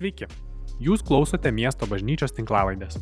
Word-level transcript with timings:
Sveiki, 0.00 0.24
jūs 0.80 1.02
klausote 1.04 1.50
miesto 1.52 1.84
bažnyčios 1.84 2.32
tinklavaidės. 2.32 2.94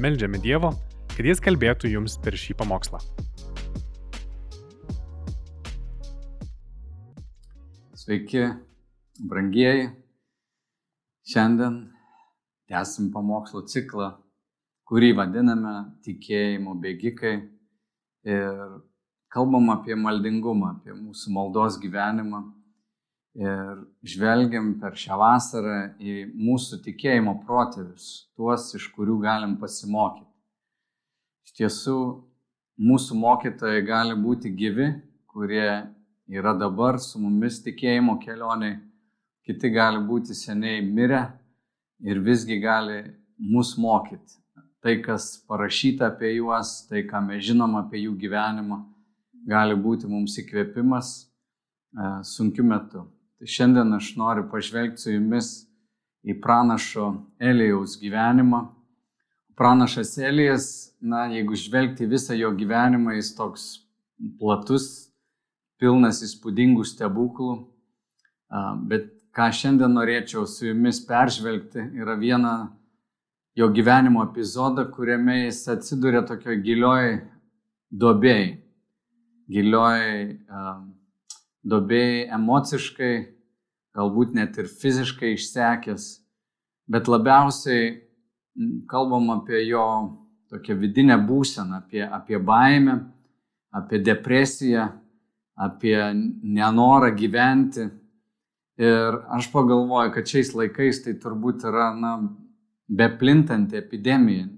Meldžiame 0.00 0.38
Dievo, 0.40 0.70
kad 1.12 1.26
Jis 1.28 1.42
kalbėtų 1.44 1.90
jums 1.92 2.14
per 2.24 2.32
šį 2.40 2.54
pamokslą. 2.62 2.96
Sveiki, 7.92 8.46
brangieji. 9.20 9.90
Šiandien 11.28 11.76
tęsim 12.72 13.12
pamokslo 13.12 13.66
ciklą, 13.68 14.14
kurį 14.88 15.12
vadiname 15.20 15.76
tikėjimo 16.08 16.78
bėgikai. 16.80 17.36
Ir 18.24 18.64
kalbam 19.28 19.74
apie 19.76 19.92
maldingumą, 19.92 20.78
apie 20.78 20.96
mūsų 20.96 21.36
maldos 21.36 21.76
gyvenimą. 21.84 22.46
Ir 23.34 23.80
žvelgiam 24.06 24.76
per 24.78 24.94
šią 24.94 25.16
vasarą 25.18 25.78
į 25.98 26.20
mūsų 26.38 26.78
tikėjimo 26.84 27.40
protėvius, 27.42 28.28
tuos, 28.38 28.68
iš 28.78 28.86
kurių 28.94 29.16
galim 29.24 29.56
pasimokyti. 29.58 30.30
Iš 31.42 31.56
tiesų, 31.58 31.98
mūsų 32.78 33.18
mokytojai 33.18 33.82
gali 33.86 34.14
būti 34.14 34.52
gyvi, 34.54 34.86
kurie 35.26 35.66
yra 36.30 36.54
dabar 36.54 37.00
su 37.02 37.18
mumis 37.18 37.58
tikėjimo 37.64 38.20
kelioniai, 38.22 38.78
kiti 39.44 39.70
gali 39.74 39.98
būti 40.06 40.34
seniai 40.38 40.78
mirę 40.86 41.24
ir 42.06 42.22
visgi 42.22 42.60
gali 42.62 43.02
mus 43.38 43.74
mokyti. 43.78 44.38
Tai, 44.84 44.94
kas 45.02 45.40
parašyta 45.48 46.10
apie 46.12 46.36
juos, 46.36 46.84
tai, 46.86 47.02
ką 47.08 47.22
mes 47.24 47.42
žinom 47.46 47.74
apie 47.80 48.04
jų 48.04 48.14
gyvenimą, 48.20 48.82
gali 49.48 49.74
būti 49.74 50.06
mums 50.06 50.36
įkvėpimas 50.38 51.14
e, 51.24 52.08
sunkiu 52.28 52.66
metu. 52.68 53.06
Tai 53.38 53.50
šiandien 53.50 53.94
aš 53.96 54.14
noriu 54.16 54.46
pažvelgti 54.50 55.02
su 55.02 55.12
jumis 55.12 55.48
į 56.24 56.38
pranašo 56.40 57.10
Elijaus 57.38 57.98
gyvenimą. 58.00 58.62
Pranašas 59.58 60.16
Elijas, 60.18 60.68
na, 61.00 61.26
jeigu 61.30 61.54
žvelgti 61.58 62.08
visą 62.10 62.34
jo 62.34 62.50
gyvenimą, 62.56 63.14
jis 63.18 63.34
toks 63.36 63.66
platus, 64.40 64.86
pilnas 65.78 66.22
įspūdingų 66.26 66.86
stebuklų. 66.88 67.58
Bet 68.88 69.10
ką 69.34 69.50
šiandien 69.50 69.94
norėčiau 69.94 70.46
su 70.46 70.68
jumis 70.70 71.02
peržvelgti, 71.06 71.90
yra 71.98 72.16
viena 72.18 72.54
jo 73.58 73.68
gyvenimo 73.74 74.24
epizodą, 74.26 74.86
kuriame 74.90 75.44
jis 75.44 75.62
atsiduria 75.74 76.22
tokio 76.26 76.54
gilioj 76.62 77.18
dobėjai. 77.90 78.52
Gilioj 79.50 80.04
dobėjai 81.64 82.28
emociškai, 82.36 83.14
galbūt 83.96 84.34
net 84.36 84.58
ir 84.60 84.68
fiziškai 84.68 85.34
išsekęs, 85.34 86.06
bet 86.90 87.08
labiausiai 87.08 87.90
kalbam 88.90 89.30
apie 89.34 89.64
jo 89.66 89.86
tokią 90.52 90.76
vidinę 90.78 91.16
būseną, 91.26 91.82
apie, 91.82 92.04
apie 92.04 92.38
baimę, 92.38 92.98
apie 93.74 93.98
depresiją, 94.04 94.88
apie 95.54 95.98
nenorą 96.14 97.10
gyventi 97.16 97.88
Ir 98.76 99.20
aš 99.30 99.52
pagalvoju, 99.52 100.10
kad 100.14 100.26
šiais 100.26 100.50
laikais 100.58 101.04
tai 101.04 101.14
turbūt 101.22 101.62
yra 101.68 101.92
na, 101.94 102.16
beplintanti 102.90 103.78
epidemija. 103.78 104.48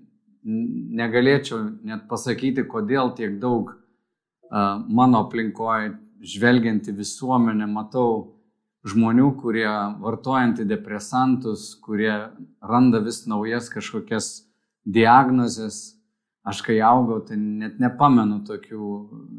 Negalėčiau 0.97 1.59
net 1.85 2.07
pasakyti, 2.09 2.65
kodėl 2.71 3.13
tiek 3.19 3.37
daug 3.43 3.75
mano 4.49 5.25
aplinkoje, 5.27 5.97
žvelgianti 6.27 6.95
visuomenė, 6.97 7.69
matau 7.71 8.37
žmonių, 8.87 9.33
kurie 9.41 9.69
vartoja 10.03 10.47
antidepresantus, 10.47 11.75
kurie 11.83 12.15
randa 12.63 13.01
vis 13.03 13.25
naujas 13.31 13.71
kažkokias 13.73 14.47
diagnozes. 14.87 15.97
Aš 16.47 16.61
kai 16.63 16.77
augau, 16.85 17.19
tai 17.27 17.35
net 17.41 17.81
nepamenu 17.83 18.45
tokių 18.47 18.89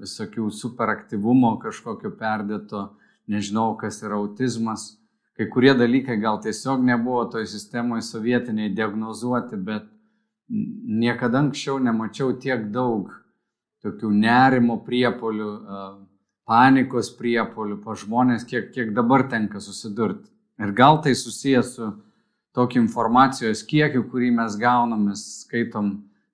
visokių 0.02 0.50
superaktyvumo 0.52 1.54
kažkokio 1.62 2.12
perdėto 2.20 2.90
nežinau, 3.32 3.78
kas 3.80 4.02
yra 4.04 4.20
autizmas. 4.20 4.98
Kai 5.38 5.48
kurie 5.54 5.72
dalykai 5.78 6.18
gal 6.20 6.42
tiesiog 6.44 6.84
nebuvo 6.84 7.24
toj 7.32 7.46
sistemoje 7.48 8.04
sovietiniai 8.04 8.74
diagnozuoti, 8.76 9.56
bet 9.56 9.86
niekada 10.50 11.44
anksčiau 11.46 11.78
nemačiau 11.84 12.34
tiek 12.42 12.68
daug 12.74 13.12
tokių 13.86 14.12
nerimo 14.12 14.80
priepolių, 14.84 15.50
panikos 16.48 17.12
priepolių 17.18 17.82
pa 17.84 17.96
žmonės, 18.00 18.46
kiek, 18.48 18.72
kiek 18.72 18.94
dabar 18.96 19.28
tenka 19.30 19.60
susidurti. 19.64 20.30
Ir 20.58 20.72
gal 20.74 21.02
tai 21.04 21.14
susijęs 21.16 21.74
su 21.76 21.92
tokiu 22.56 22.82
informacijos 22.82 23.66
kiekiu, 23.68 24.06
kurį 24.10 24.32
mes 24.40 24.56
gauname, 24.58 25.14
skaitom 25.20 25.92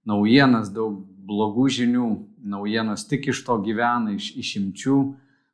naujienas, 0.07 0.69
daug 0.71 1.01
blogų 1.23 1.67
žinių, 1.79 2.07
naujienos 2.53 3.07
tik 3.09 3.31
iš 3.33 3.41
to 3.47 3.57
gyvena, 3.65 4.13
iš 4.15 4.31
išimčių 4.39 4.99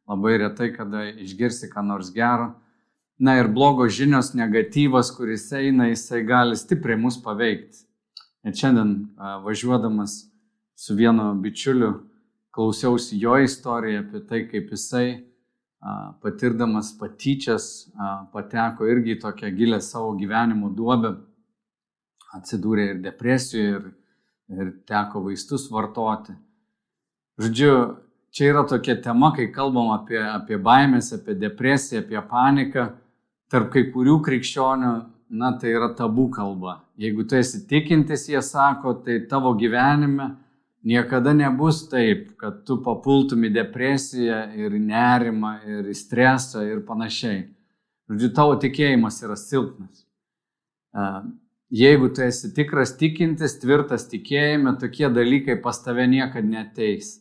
labai 0.10 0.40
retai 0.42 0.72
kada 0.74 1.06
išgirsi 1.10 1.70
ką 1.70 1.86
nors 1.86 2.12
gero. 2.14 2.54
Na 3.20 3.36
ir 3.40 3.50
blogos 3.52 3.94
žinios, 3.98 4.32
negatyvas, 4.34 5.12
kuris 5.16 5.50
eina, 5.54 5.90
jisai 5.92 6.24
gali 6.26 6.56
stipriai 6.58 7.00
mus 7.00 7.18
paveikti. 7.22 7.84
Ir 8.48 8.56
šiandien 8.56 8.94
važiuodamas 9.44 10.22
su 10.80 10.96
vienu 10.96 11.34
bičiuliu 11.44 11.98
klausiausi 12.56 13.20
jo 13.22 13.38
istoriją 13.44 14.04
apie 14.04 14.22
tai, 14.28 14.44
kaip 14.50 14.72
jisai 14.74 15.08
patirdamas 16.22 16.92
patyčias 17.00 17.90
pateko 18.34 18.88
irgi 18.90 19.16
į 19.16 19.22
tokią 19.24 19.52
gilę 19.56 19.80
savo 19.84 20.12
gyvenimo 20.20 20.72
duobę, 20.76 21.14
atsidūrė 22.36 22.90
ir 22.94 23.00
depresijoje, 23.04 23.78
ir, 23.78 23.86
ir 24.58 24.72
teko 24.90 25.24
vaistus 25.30 25.70
vartoti. 25.72 26.36
Žodžiu, 27.40 27.72
čia 28.36 28.50
yra 28.52 28.66
tokia 28.68 28.98
tema, 29.02 29.32
kai 29.36 29.48
kalbam 29.56 29.94
apie, 29.96 30.20
apie 30.20 30.60
baimės, 30.60 31.14
apie 31.16 31.38
depresiją, 31.40 32.04
apie 32.04 32.20
paniką, 32.28 32.90
tarp 33.50 33.72
kai 33.74 33.88
kurių 33.94 34.20
krikščionių, 34.26 34.92
na, 35.40 35.54
tai 35.62 35.72
yra 35.78 35.94
tabų 35.96 36.28
kalba. 36.36 36.82
Jeigu 37.00 37.24
tu 37.30 37.38
esi 37.40 37.64
tikintis, 37.70 38.28
jie 38.30 38.42
sako, 38.44 38.98
tai 39.06 39.22
tavo 39.30 39.54
gyvenime 39.58 40.34
niekada 40.84 41.34
nebus 41.34 41.84
taip, 41.90 42.34
kad 42.40 42.64
tu 42.68 42.80
papultum 42.84 43.44
į 43.48 43.54
depresiją 43.58 44.42
ir 44.58 44.78
nerimą 44.80 45.54
ir 45.68 45.90
į 45.92 45.96
stresą 45.98 46.64
ir 46.68 46.84
panašiai. 46.88 47.48
Žodžiu, 48.10 48.32
tavo 48.34 48.56
tikėjimas 48.62 49.20
yra 49.26 49.38
silpnas. 49.38 50.06
Jeigu 51.70 52.10
tu 52.10 52.24
esi 52.26 52.50
tikras 52.56 52.96
tikintis, 52.98 53.60
tvirtas 53.62 54.08
tikėjime, 54.10 54.74
tokie 54.82 55.06
dalykai 55.14 55.60
pas 55.62 55.78
tave 55.84 56.08
niekada 56.10 56.48
neteis. 56.48 57.20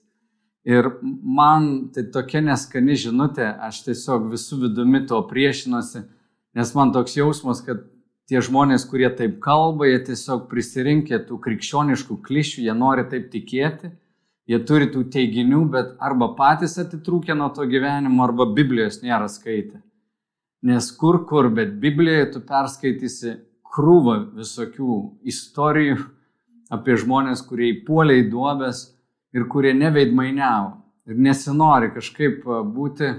Ir 0.68 0.88
man 1.02 1.90
tai 1.92 2.06
tokia 2.12 2.40
neskani 2.44 2.96
žinutė, 2.96 3.46
aš 3.68 3.82
tiesiog 3.86 4.30
visų 4.32 4.62
vidumi 4.64 5.02
to 5.08 5.20
priešinuosi, 5.28 6.02
nes 6.56 6.72
man 6.76 6.92
toks 6.96 7.16
jausmas, 7.16 7.60
kad 7.64 7.84
tie 8.28 8.42
žmonės, 8.44 8.84
kurie 8.88 9.08
taip 9.16 9.38
kalba, 9.44 9.88
jie 9.88 9.98
tiesiog 10.10 10.46
prisirinkė 10.50 11.22
tų 11.28 11.40
krikščioniškų 11.44 12.18
klišių, 12.26 12.66
jie 12.66 12.76
nori 12.76 13.06
taip 13.08 13.30
tikėti, 13.32 13.90
jie 14.48 14.60
turi 14.68 14.90
tų 14.92 15.06
teiginių, 15.12 15.64
bet 15.72 15.94
arba 16.04 16.30
patys 16.36 16.76
atitrūkė 16.82 17.36
nuo 17.36 17.48
to 17.56 17.66
gyvenimo, 17.68 18.22
arba 18.24 18.48
Biblijos 18.52 19.00
nėra 19.04 19.28
skaitę. 19.32 19.80
Nes 20.68 20.90
kur 20.92 21.22
kur, 21.28 21.48
bet 21.54 21.76
Biblijoje 21.80 22.32
tu 22.34 22.44
perskaitysi 22.44 23.36
krūvą 23.68 24.18
visokių 24.36 24.94
istorijų 25.30 25.98
apie 26.74 26.96
žmonės, 27.00 27.44
kurie 27.46 27.72
įpuolė 27.76 28.18
į 28.24 28.28
duobės 28.32 28.82
ir 29.36 29.46
kurie 29.48 29.72
neveidmainiavo 29.76 30.74
ir 31.08 31.20
nesinori 31.28 31.92
kažkaip 31.94 32.42
būti 32.74 33.12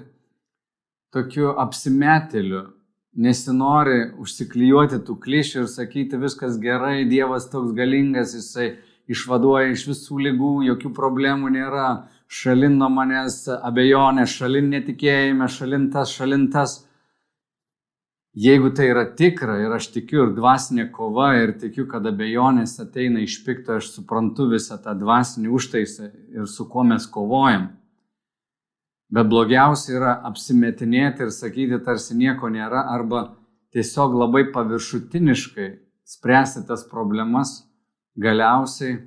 tokiu 1.14 1.56
apsimetėliu, 1.58 2.68
nesinori 3.18 4.12
užsiklijuoti 4.22 5.02
tų 5.06 5.16
klišių 5.24 5.64
ir 5.64 5.72
sakyti 5.72 6.20
viskas 6.22 6.60
gerai, 6.62 7.08
Dievas 7.10 7.50
toks 7.50 7.74
galingas, 7.78 8.36
jisai 8.38 8.76
išvaduoja 9.10 9.74
iš 9.74 9.88
visų 9.90 10.20
lygų, 10.28 10.54
jokių 10.70 10.92
problemų 10.94 11.50
nėra, 11.56 11.88
šalin 12.30 12.78
nuo 12.78 12.92
manęs 12.94 13.48
abejonė, 13.58 14.28
šalin 14.30 14.70
netikėjime, 14.76 15.50
šalin 15.50 15.90
tas, 15.94 16.14
šalin 16.14 16.48
tas. 16.54 16.84
Jeigu 18.40 18.70
tai 18.78 18.92
yra 18.92 19.08
tikra 19.18 19.58
ir 19.58 19.74
aš 19.74 19.90
tikiu 19.96 20.28
ir 20.28 20.36
dvasinė 20.38 20.92
kova 20.94 21.32
ir 21.42 21.56
tikiu, 21.60 21.88
kad 21.90 22.06
abejonės 22.06 22.78
ateina 22.80 23.24
iš 23.26 23.40
pikto, 23.44 23.80
aš 23.82 23.90
suprantu 23.96 24.46
visą 24.52 24.78
tą 24.84 24.94
dvasinį 24.96 25.50
užtaisą 25.50 26.12
ir 26.38 26.46
su 26.48 26.68
kuo 26.70 26.86
mes 26.86 27.10
kovojam. 27.10 27.72
Bet 29.10 29.30
blogiausia 29.30 29.96
yra 29.98 30.16
apsimetinėti 30.30 31.26
ir 31.26 31.32
sakyti, 31.34 31.80
tarsi 31.86 32.18
nieko 32.18 32.50
nėra, 32.54 32.84
arba 32.94 33.24
tiesiog 33.74 34.14
labai 34.18 34.44
paviršutiniškai 34.54 35.70
spręsti 36.10 36.66
tas 36.70 36.86
problemas, 36.90 37.64
galiausiai 38.18 39.00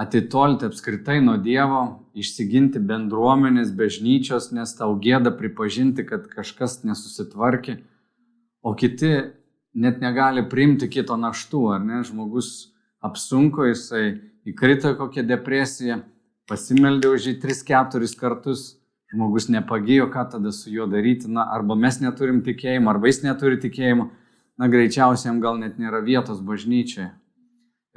atitolti 0.00 0.64
apskritai 0.68 1.18
nuo 1.20 1.36
Dievo, 1.36 1.82
išsiginti 2.16 2.80
bendruomenės, 2.80 3.74
bažnyčios, 3.76 4.48
nes 4.56 4.72
tau 4.78 4.94
gėda 4.96 5.34
pripažinti, 5.36 6.06
kad 6.08 6.24
kažkas 6.32 6.80
nesusitvarkė 6.88 7.80
o 8.62 8.74
kiti 8.74 9.22
net 9.74 10.00
negali 10.00 10.44
priimti 10.48 10.88
kito 10.90 11.16
naštų, 11.16 11.62
ar 11.74 11.84
ne? 11.84 12.02
Žmogus 12.04 12.70
apsunko, 13.04 13.66
jisai 13.70 14.20
įkrito 14.48 14.92
kokią 14.98 15.24
depresiją, 15.28 16.00
pasimeldė 16.50 17.14
už 17.14 17.28
jį 17.30 17.36
3-4 17.44 18.10
kartus, 18.18 18.79
žmogus 19.10 19.48
nepagijo, 19.50 20.08
ką 20.10 20.26
tada 20.30 20.52
su 20.52 20.70
juo 20.70 20.86
daryti, 20.86 21.28
na, 21.30 21.46
arba 21.50 21.74
mes 21.74 21.98
neturim 22.00 22.42
tikėjimo, 22.46 22.90
arba 22.92 23.10
jis 23.10 23.22
neturi 23.24 23.58
tikėjimo, 23.62 24.10
na, 24.60 24.68
greičiausiai 24.70 25.32
jam 25.32 25.40
gal 25.42 25.58
net 25.58 25.80
nėra 25.82 26.02
vietos 26.04 26.42
bažnyčioje. 26.44 27.10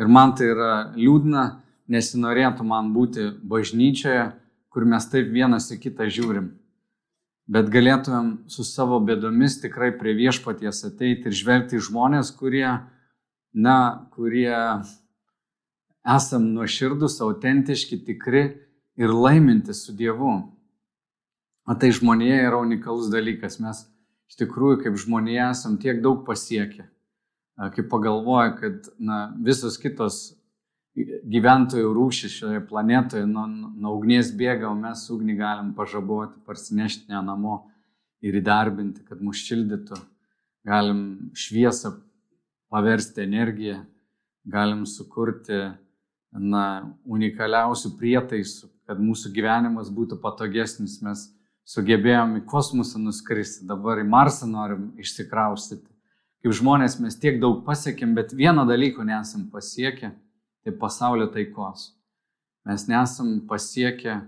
Ir 0.01 0.09
man 0.09 0.33
tai 0.33 0.49
yra 0.55 0.71
liūdna, 0.97 1.43
nesinorėtų 1.93 2.65
man 2.65 2.89
būti 2.95 3.29
bažnyčioje, 3.45 4.31
kur 4.73 4.87
mes 4.89 5.05
taip 5.11 5.29
vienas 5.29 5.69
į 5.69 5.77
kitą 5.83 6.09
žiūrim. 6.09 6.49
Bet 7.45 7.67
galėtumėm 7.69 8.47
su 8.49 8.63
savo 8.65 8.97
bėdomis 9.03 9.59
tikrai 9.61 9.91
prie 9.99 10.15
viešpaties 10.17 10.85
ateiti 10.87 11.29
ir 11.29 11.35
žvelgti 11.35 11.81
žmonės, 11.83 12.31
kurie, 12.39 12.79
na, 13.53 13.77
kurie 14.15 14.55
esam 16.03 16.47
nuoširdus, 16.55 17.19
autentiški, 17.21 17.99
tikri 18.07 18.45
ir 18.97 19.13
laiminti 19.13 19.75
su 19.75 19.93
Dievu. 19.93 20.39
O 21.63 21.75
tai 21.79 21.93
žmonėje 21.95 22.41
yra 22.49 22.59
unikalus 22.59 23.07
dalykas. 23.11 23.59
Mes 23.63 23.85
iš 24.27 24.39
tikrųjų 24.41 24.81
kaip 24.83 24.99
žmonėje 24.99 25.43
esam 25.49 25.77
tiek 25.79 26.01
daug 26.03 26.25
pasiekę. 26.27 26.89
Kaip 27.75 27.89
pagalvoja, 27.91 28.55
kad 28.57 28.89
na, 28.97 29.27
visos 29.45 29.77
kitos 29.79 30.33
gyventojų 30.95 31.91
rūšis 31.95 32.33
šioje 32.39 32.63
planetoje 32.69 33.25
nuo, 33.29 33.45
nuo 33.47 33.93
ugnies 33.97 34.31
bėga, 34.37 34.67
o 34.69 34.75
mes 34.77 35.05
ugnį 35.13 35.37
galim 35.39 35.69
pažaboti, 35.77 36.41
parsinešti 36.45 37.13
ją 37.13 37.21
namo 37.25 37.63
ir 38.25 38.37
įdarbinti, 38.41 39.05
kad 39.07 39.21
mus 39.21 39.41
šildytų. 39.45 39.99
Galim 40.67 40.99
šviesą 41.35 41.93
paversti 42.71 43.23
energiją, 43.23 43.81
galim 44.47 44.85
sukurti 44.89 45.59
na, 46.33 46.65
unikaliausių 47.05 47.93
prietaisų, 47.99 48.69
kad 48.87 48.99
mūsų 48.99 49.31
gyvenimas 49.35 49.91
būtų 49.93 50.19
patogesnis. 50.23 51.01
Mes 51.03 51.27
sugebėjom 51.69 52.37
į 52.39 52.43
kosmosą 52.49 52.99
nuskristi, 52.99 53.67
dabar 53.67 54.01
į 54.01 54.07
Marsą 54.09 54.47
norim 54.49 54.91
išsikraustyti. 54.99 55.87
Kaip 56.43 56.55
žmonės 56.59 56.97
mes 56.99 57.15
tiek 57.15 57.39
daug 57.39 57.61
pasiekėm, 57.63 58.15
bet 58.17 58.33
vieno 58.35 58.65
dalyko 58.67 59.05
nesam 59.07 59.47
pasiekę 59.51 60.11
tai 60.63 60.73
pasaulio 60.79 61.29
taikos. 61.31 61.93
Mes 62.67 62.87
nesam 62.87 63.37
pasiekę 63.47 64.21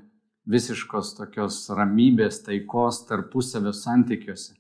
visiškos 0.48 1.16
tokios 1.18 1.58
ramybės, 1.76 2.40
taikos 2.46 3.02
tarpusavio 3.10 3.74
santykiuose. 3.76 4.56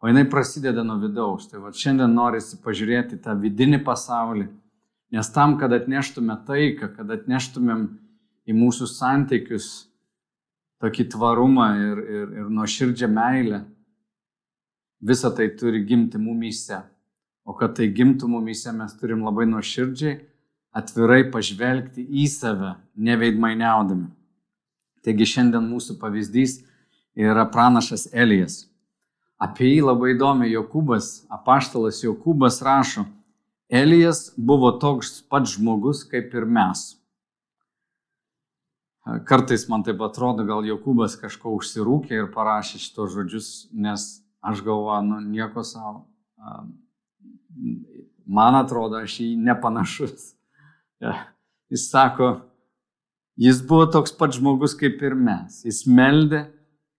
O 0.00 0.08
jinai 0.08 0.26
prasideda 0.28 0.84
nuo 0.84 0.98
vidaus. 1.02 1.48
Tai 1.50 1.62
va 1.64 1.72
šiandien 1.72 2.12
norisi 2.14 2.60
pažiūrėti 2.64 3.18
tą 3.24 3.34
vidinį 3.40 3.82
pasaulį, 3.84 4.46
nes 5.12 5.30
tam, 5.32 5.56
kad 5.60 5.72
atneštume 5.72 6.36
taiką, 6.48 6.92
kad 6.96 7.12
atneštumėm 7.12 7.86
į 8.46 8.56
mūsų 8.56 8.88
santykius 8.92 9.70
tokį 10.82 11.08
tvarumą 11.14 11.68
ir, 11.80 12.02
ir, 12.18 12.28
ir 12.42 12.52
nuoširdžią 12.52 13.08
meilę, 13.10 13.62
visa 15.00 15.30
tai 15.30 15.48
turi 15.56 15.84
gimti 15.86 16.20
mumyse. 16.20 16.82
O 17.46 17.54
kad 17.54 17.76
tai 17.78 17.86
gimtų 17.94 18.28
mumyse, 18.28 18.72
mes 18.74 18.96
turim 18.98 19.22
labai 19.22 19.46
nuoširdžiai 19.46 20.16
atvirai 20.76 21.22
pažvelgti 21.32 22.04
į 22.04 22.26
save, 22.28 22.74
neveidmainiaudami. 22.96 24.10
Taigi 25.06 25.28
šiandien 25.30 25.64
mūsų 25.70 25.96
pavyzdys 26.00 26.58
yra 27.16 27.46
pranašas 27.48 28.08
Elijas. 28.12 28.64
Apie 29.40 29.68
jį 29.70 29.84
labai 29.86 30.14
įdomi 30.14 30.50
Jokūbas, 30.50 31.26
apaštalas 31.32 32.02
Jokūbas 32.04 32.58
rašo, 32.64 33.06
Elijas 33.70 34.30
buvo 34.36 34.72
toks 34.80 35.20
pats 35.30 35.56
žmogus 35.56 36.04
kaip 36.08 36.34
ir 36.34 36.46
mes. 36.46 36.96
Kartais 39.06 39.68
man 39.70 39.84
taip 39.86 40.00
atrodo, 40.02 40.42
gal 40.42 40.64
Jokūbas 40.66 41.14
kažko 41.20 41.52
užsirūkė 41.60 42.16
ir 42.16 42.32
parašė 42.34 42.80
šitos 42.82 43.12
žodžius, 43.14 43.50
nes 43.70 44.06
aš 44.42 44.64
galvoju, 44.66 45.04
nu 45.06 45.20
nieko 45.22 45.62
savo. 45.62 46.08
Man 48.26 48.58
atrodo, 48.58 48.98
aš 48.98 49.20
jį 49.22 49.28
nepanašus. 49.46 50.32
Jis 51.70 51.86
sako, 51.92 52.32
jis 53.38 53.62
buvo 53.62 53.86
toks 53.94 54.10
pat 54.18 54.34
žmogus 54.34 54.74
kaip 54.78 54.98
ir 55.06 55.14
mes. 55.14 55.62
Jis 55.62 55.84
meldė, 55.86 56.48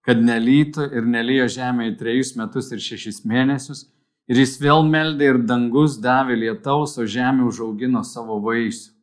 kad 0.07 0.24
nelytų 0.24 0.88
ir 0.95 1.07
nelyjo 1.12 1.51
žemėje 1.51 1.98
trejus 2.00 2.36
metus 2.39 2.71
ir 2.71 2.80
šešis 2.83 3.25
mėnesius. 3.27 3.89
Ir 4.31 4.39
jis 4.39 4.57
vėl 4.63 4.88
meldė 4.88 5.33
ir 5.33 5.44
dangus 5.44 6.00
davė 6.04 6.39
lietaus, 6.39 6.95
o 7.00 7.04
žemė 7.07 7.48
užaugino 7.48 8.04
savo 8.07 8.39
vaisių. 8.44 8.96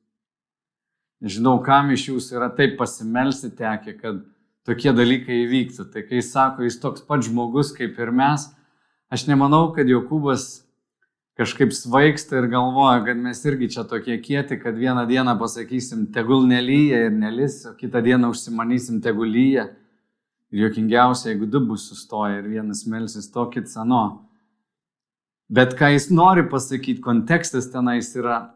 Nežinau, 1.23 1.59
kam 1.65 1.93
iš 1.95 2.09
jūsų 2.11 2.39
yra 2.39 2.51
taip 2.53 2.75
pasimelsti 2.81 3.53
tekę, 3.55 3.95
kad 4.01 4.25
tokie 4.67 4.93
dalykai 4.97 5.45
įvyktų. 5.45 5.87
Tai 5.93 6.03
kai 6.09 6.19
jis 6.21 6.33
sako, 6.35 6.65
jis 6.67 6.81
toks 6.83 7.05
pat 7.07 7.25
žmogus 7.27 7.73
kaip 7.77 7.99
ir 8.01 8.11
mes, 8.15 8.49
aš 9.13 9.27
nemanau, 9.29 9.69
kad 9.77 9.89
Jokūbas 9.89 10.65
kažkaip 11.39 11.73
svaigsta 11.75 12.39
ir 12.39 12.49
galvoja, 12.51 13.01
kad 13.09 13.19
mes 13.19 13.41
irgi 13.47 13.71
čia 13.77 13.85
tokie 13.91 14.19
kieti, 14.23 14.59
kad 14.61 14.77
vieną 14.79 15.07
dieną 15.11 15.37
pasakysim, 15.41 16.07
tegul 16.15 16.47
nelyja 16.51 17.09
ir 17.09 17.15
nelis, 17.15 17.65
o 17.67 17.75
kitą 17.79 18.03
dieną 18.05 18.31
užsimanysim, 18.35 19.01
tegul 19.03 19.31
lyja. 19.31 19.69
Ir 20.55 20.69
jokingiausia, 20.69 21.33
jeigu 21.33 21.49
du 21.51 21.61
bus 21.67 21.89
sustoję 21.91 22.39
ir 22.39 22.51
vienas 22.53 22.85
melsis 22.87 23.27
to, 23.33 23.49
kits 23.51 23.75
ano. 23.81 24.29
Bet 25.51 25.75
ką 25.79 25.91
jis 25.93 26.09
nori 26.15 26.47
pasakyti, 26.49 27.03
kontekstas 27.03 27.67
tenais 27.73 28.13
yra 28.17 28.55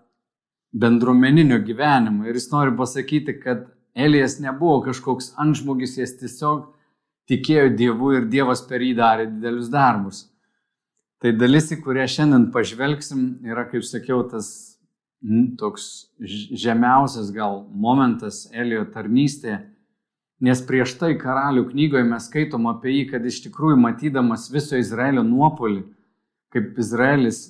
bendruomeninio 0.72 1.58
gyvenimo. 1.64 2.26
Ir 2.28 2.36
jis 2.36 2.50
nori 2.52 2.74
pasakyti, 2.76 3.38
kad 3.40 3.66
Elijas 3.94 4.38
nebuvo 4.40 4.80
kažkoks 4.86 5.32
antžmogis, 5.40 5.96
jis 5.98 6.16
tiesiog 6.20 6.68
tikėjo 7.28 7.72
Dievu 7.76 8.12
ir 8.16 8.28
Dievas 8.30 8.62
per 8.68 8.84
jį 8.84 8.94
darė 8.98 9.28
didelius 9.30 9.70
darbus. 9.72 10.26
Tai 11.18 11.32
dalis, 11.34 11.72
į 11.74 11.80
kurią 11.82 12.06
šiandien 12.06 12.46
pažvelgsim, 12.54 13.40
yra, 13.48 13.64
kaip 13.66 13.82
sakiau, 13.82 14.22
tas 14.30 14.78
m, 15.24 15.56
toks 15.58 16.12
žemiausias 16.22 17.32
gal 17.34 17.64
momentas 17.74 18.44
Elio 18.54 18.84
tarnystėje, 18.92 19.58
nes 20.46 20.62
prieš 20.62 20.94
tai 21.00 21.16
karalių 21.18 21.66
knygoje 21.72 22.06
mes 22.06 22.28
skaitom 22.30 22.68
apie 22.70 22.94
jį, 22.94 23.04
kad 23.10 23.26
iš 23.26 23.42
tikrųjų 23.48 23.80
matydamas 23.82 24.46
viso 24.54 24.78
Izraelio 24.78 25.26
nuopolį, 25.26 25.82
kaip 26.54 26.78
Izraelis 26.78 27.48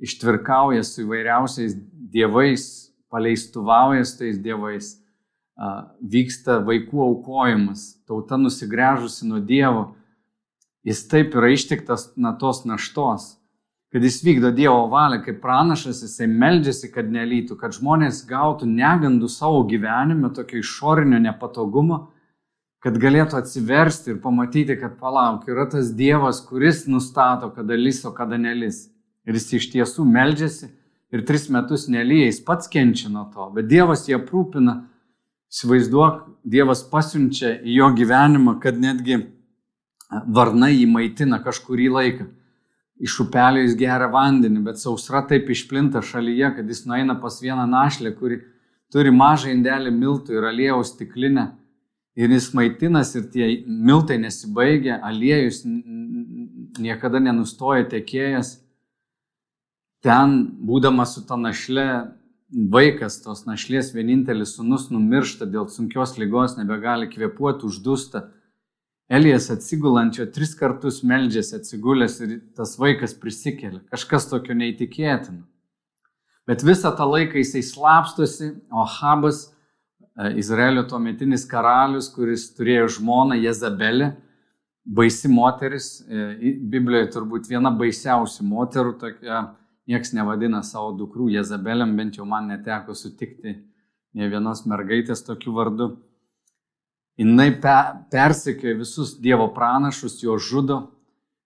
ištvirkauja 0.00 0.84
su 0.84 1.06
įvairiausiais 1.06 1.74
dievais, 2.12 2.90
paleistuvauja 3.10 4.04
su 4.06 4.18
tais 4.20 4.38
dievais, 4.42 4.92
vyksta 6.00 6.60
vaikų 6.64 7.02
aukojimas, 7.04 7.94
tauta 8.08 8.38
nusigręžusi 8.40 9.28
nuo 9.28 9.40
Dievo 9.44 9.90
Jis 10.82 11.02
taip 11.08 11.34
yra 11.36 11.50
ištiktas 11.52 12.06
na 12.16 12.32
tos 12.40 12.62
naštos, 12.64 13.34
kad 13.92 14.04
jis 14.04 14.22
vykdo 14.24 14.48
Dievo 14.56 14.86
valią, 14.88 15.18
kaip 15.26 15.42
pranašas, 15.42 16.00
jisai 16.06 16.28
meldžiasi, 16.30 16.88
kad 16.94 17.10
nelytų, 17.12 17.58
kad 17.60 17.74
žmonės 17.76 18.22
gautų 18.28 18.68
negandų 18.70 19.28
savo 19.28 19.60
gyvenime, 19.68 20.30
tokio 20.32 20.62
išorinio 20.62 21.20
nepatogumo, 21.20 22.06
kad 22.80 22.96
galėtų 22.96 23.36
atsiversti 23.36 24.14
ir 24.14 24.22
pamatyti, 24.24 24.78
kad 24.80 24.96
palauk, 25.02 25.44
yra 25.52 25.66
tas 25.68 25.92
Dievas, 25.92 26.40
kuris 26.46 26.86
nustato, 26.88 27.50
kada 27.52 27.76
lys, 27.76 28.00
o 28.08 28.14
kada 28.16 28.40
nelys. 28.40 28.86
Ir 29.28 29.36
jis 29.36 29.50
iš 29.58 29.66
tiesų 29.74 30.06
meldžiasi 30.08 30.70
ir 31.12 31.24
tris 31.26 31.48
metus 31.50 31.88
nelyja, 31.90 32.28
jis 32.30 32.40
pats 32.46 32.70
kenčia 32.70 33.10
nuo 33.10 33.26
to, 33.34 33.50
bet 33.54 33.68
Dievas 33.70 34.06
jį 34.08 34.18
aprūpina. 34.20 34.80
Įsivaizduok, 35.50 36.18
Dievas 36.46 36.84
pasiunčia 36.86 37.56
į 37.66 37.80
jo 37.80 37.88
gyvenimą, 37.98 38.60
kad 38.62 38.76
netgi 38.78 39.16
varnai 40.30 40.76
jį 40.76 40.86
maitina 40.90 41.40
kažkurį 41.42 41.88
laiką. 41.96 42.28
Iš 43.00 43.16
upelio 43.24 43.64
jis 43.64 43.74
geria 43.80 44.10
vandenį, 44.12 44.60
bet 44.66 44.78
sausra 44.78 45.22
taip 45.26 45.48
išplinta 45.50 46.02
šalyje, 46.04 46.52
kad 46.58 46.68
jis 46.68 46.84
nueina 46.86 47.16
pas 47.18 47.38
vieną 47.42 47.64
našlę, 47.66 48.12
kuri 48.18 48.42
turi 48.92 49.10
mažą 49.14 49.50
indelį 49.54 49.90
miltų 49.94 50.36
ir 50.36 50.46
aliejaus 50.50 50.92
stiklinę. 50.94 51.48
Ir 52.18 52.30
jis 52.34 52.50
maitinas 52.54 53.14
ir 53.16 53.30
tie 53.32 53.48
miltai 53.66 54.18
nesibaigia, 54.20 54.98
aliejus 55.06 55.62
niekada 55.64 57.22
nenustoja 57.22 57.86
tekėjęs. 57.88 58.58
Ten, 60.00 60.36
būdamas 60.64 61.14
su 61.16 61.22
ta 61.28 61.36
našle, 61.36 61.86
vaikas 62.50 63.20
tos 63.20 63.44
našlės 63.46 63.92
vienintelis 63.92 64.54
sunus 64.56 64.88
numiršta 64.90 65.46
dėl 65.46 65.68
sunkios 65.68 66.16
lygos, 66.18 66.56
nebegali 66.56 67.10
kvepuoti, 67.10 67.68
uždusta 67.68 68.30
Elijas 69.10 69.48
atsigulančio 69.50 70.28
tris 70.30 70.52
kartus 70.54 71.00
meldžiasi 71.02 71.56
atsigulęs 71.58 72.20
ir 72.22 72.34
tas 72.54 72.76
vaikas 72.78 73.16
prisikelia. 73.18 73.80
Kažkas 73.90 74.28
tokio 74.30 74.54
neįtikėtino. 74.54 75.42
Bet 76.46 76.62
visą 76.62 76.92
tą 76.94 77.08
laiką 77.10 77.40
jisai 77.42 77.64
slapstosi, 77.66 78.52
o 78.70 78.84
Habas, 78.86 79.48
e, 80.14 80.30
Izraelio 80.38 80.86
tuometinis 80.86 81.42
karalius, 81.50 82.06
kuris 82.14 82.48
turėjo 82.54 82.86
žmoną 83.00 83.40
Jezabelę, 83.42 84.12
baisi 84.86 85.28
moteris, 85.28 85.90
e, 86.06 86.54
Biblijoje 86.70 87.10
turbūt 87.16 87.50
viena 87.50 87.74
baisiausių 87.74 88.46
moterų, 88.46 88.94
tokia, 89.02 89.42
nieks 89.90 90.14
nevadina 90.14 90.62
savo 90.66 90.92
dukrų 90.98 91.32
Jezabelėm, 91.34 91.96
bent 91.98 92.20
jau 92.20 92.26
man 92.28 92.46
neteko 92.52 92.94
sutikti 92.94 93.56
ne 94.14 94.30
vienos 94.30 94.62
mergaitės 94.66 95.24
tokiu 95.26 95.54
vardu. 95.56 95.90
Jis 97.20 97.58
pe, 97.60 97.76
persikėjo 98.12 98.78
visus 98.80 99.14
Dievo 99.20 99.50
pranašus, 99.54 100.20
jo 100.22 100.38
žudo, 100.38 100.80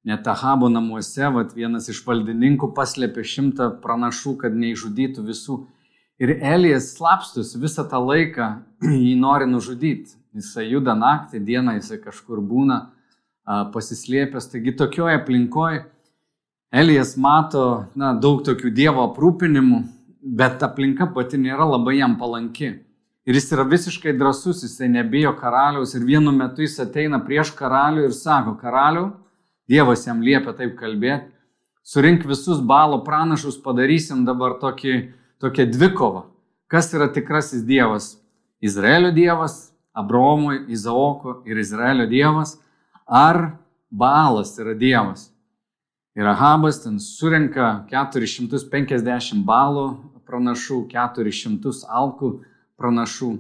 net 0.07 0.27
Ahabo 0.29 0.69
namuose, 0.69 1.25
vat, 1.35 1.55
vienas 1.57 1.89
iš 1.91 2.03
valdininkų 2.07 2.71
paslėpė 2.77 3.25
šimtą 3.25 3.71
pranašų, 3.83 4.37
kad 4.45 4.55
neižudytų 4.55 5.25
visų. 5.27 5.65
Ir 6.23 6.37
Elijas 6.39 6.93
slapstus 6.95 7.57
visą 7.59 7.87
tą 7.91 7.99
laiką 8.05 8.51
jį 9.07 9.17
nori 9.19 9.49
nužudyti. 9.51 10.15
Jisai 10.35 10.69
juda 10.69 10.95
naktį, 10.99 11.41
dieną 11.47 11.77
jisai 11.79 12.01
kažkur 12.03 12.41
būna 12.43 12.81
pasislėpęs. 13.75 14.49
Taigi 14.51 14.75
tokioje 14.79 15.19
aplinkoje 15.21 15.85
Elijas 16.75 17.13
mato 17.15 17.85
na, 17.95 18.09
daug 18.19 18.41
tokių 18.43 18.73
Dievo 18.75 19.05
aprūpinimų, 19.07 19.77
bet 20.35 20.63
aplinka 20.67 21.07
pati 21.15 21.39
nėra 21.39 21.69
labai 21.71 22.01
jam 22.01 22.17
palanki. 22.19 22.71
Ir 23.25 23.37
jis 23.39 23.53
yra 23.55 23.63
visiškai 23.71 24.17
drasus, 24.19 24.65
jisai 24.67 24.89
nebijo 24.91 25.31
karaliaus 25.39 25.93
ir 25.95 26.03
vienu 26.03 26.33
metu 26.35 26.65
jis 26.65 26.75
ateina 26.83 27.21
prieš 27.23 27.53
karalių 27.55 28.09
ir 28.09 28.17
sako, 28.17 28.57
karaliu, 28.59 29.13
Dievas 29.71 30.03
jam 30.05 30.19
liepia 30.21 30.53
taip 30.59 30.75
kalbėti, 30.77 31.31
surink 31.87 32.27
visus 32.27 32.59
balo 32.59 32.99
pranašus, 33.07 33.55
padarysim 33.63 34.25
dabar 34.27 34.59
tokį, 34.59 34.97
tokią 35.41 35.69
dvikovą. 35.71 36.25
Kas 36.67 36.91
yra 36.91 37.07
tikrasis 37.15 37.63
Dievas? 37.63 38.17
Izraelio 38.61 39.13
Dievas, 39.15 39.71
Abromui, 39.95 40.65
Izaoko 40.75 41.39
ir 41.47 41.63
Izraelio 41.63 42.11
Dievas, 42.11 42.59
ar 43.07 43.61
Baalas 43.95 44.57
yra 44.59 44.75
Dievas. 44.75 45.31
Ir 46.15 46.27
Ahabas 46.31 46.79
ten 46.85 47.01
surenka 47.03 47.87
450 47.91 49.41
balų 49.47 49.87
pranašų, 50.29 50.85
400 50.93 51.73
alkų 51.91 52.31
pranašų. 52.79 53.31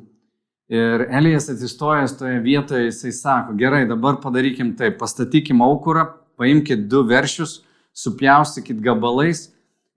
Ir 0.74 1.04
Elijas 1.06 1.46
atsistojęs 1.52 2.16
toje 2.18 2.40
vietoje, 2.42 2.88
jisai 2.88 3.12
sako, 3.14 3.54
gerai, 3.60 3.84
dabar 3.86 4.18
padarykim 4.18 4.72
taip, 4.78 4.98
pastatykim 4.98 5.62
aukurą, 5.62 6.08
paimkite 6.40 6.88
du 6.90 7.04
veršius, 7.06 7.60
supjaustykit 7.94 8.80
gabalais 8.82 9.50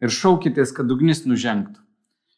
ir 0.04 0.14
šaukitės, 0.14 0.74
kad 0.76 0.92
ugnis 0.94 1.24
nužengtų. 1.26 1.82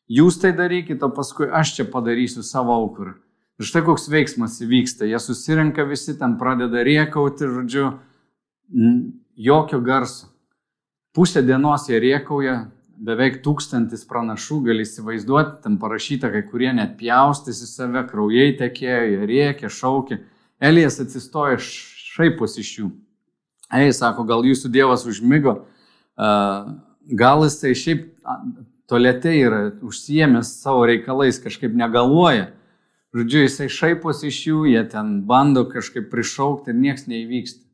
Jūs 0.09 0.39
tai 0.41 0.53
darykite, 0.55 1.03
o 1.05 1.11
paskui 1.13 1.49
aš 1.51 1.75
čia 1.75 1.85
padarysiu 1.89 2.45
savo 2.45 2.73
aukurą. 2.73 3.17
Ir 3.59 3.67
štai 3.67 3.83
koks 3.83 4.07
veiksmas 4.09 4.55
įvyksta. 4.63 5.03
Jie 5.09 5.19
susirenka 5.19 5.83
visi, 5.85 6.15
ten 6.17 6.37
pradeda 6.39 6.79
riekauti, 6.87 7.49
žodžiu, 7.51 7.89
jokio 9.39 9.79
garso. 9.81 10.27
Pusę 11.15 11.43
dienos 11.43 11.87
jie 11.89 11.99
riekauja, 11.99 12.55
beveik 12.99 13.39
tūkstantis 13.45 14.03
pranašų, 14.07 14.59
gali 14.67 14.83
įsivaizduoti, 14.83 15.61
ten 15.63 15.77
parašyta, 15.79 16.29
kai 16.33 16.43
kurie 16.45 16.73
net 16.75 16.97
pjaustėsi 16.99 17.67
save, 17.69 18.03
kraujai 18.09 18.51
tekėjo, 18.59 19.05
jie 19.13 19.29
riekė, 19.31 19.71
šaukė. 19.71 20.19
Elijas 20.59 20.99
atsistoja 20.99 21.57
šaipus 21.63 22.57
iš 22.59 22.73
jų. 22.81 22.89
Ei, 23.79 23.93
sako, 23.95 24.25
gal 24.27 24.43
jūsų 24.43 24.71
Dievas 24.73 25.05
užmygo, 25.07 25.55
gal 26.17 27.45
jisai 27.45 27.71
šiaip 27.77 28.05
tolėtai 28.89 29.37
yra 29.45 29.61
užsiemęs 29.85 30.51
savo 30.59 30.83
reikalais, 30.89 31.39
kažkaip 31.39 31.77
negalvoja. 31.77 32.49
Žodžiu, 33.15 33.45
jisai 33.45 33.69
šaipos 33.71 34.25
iš 34.27 34.43
jų, 34.49 34.59
jie 34.73 34.83
ten 34.91 35.21
bando 35.29 35.63
kažkaip 35.69 36.11
prišaukti 36.11 36.73
ir 36.73 36.81
nieks 36.83 37.07
neįvyksta. 37.09 37.68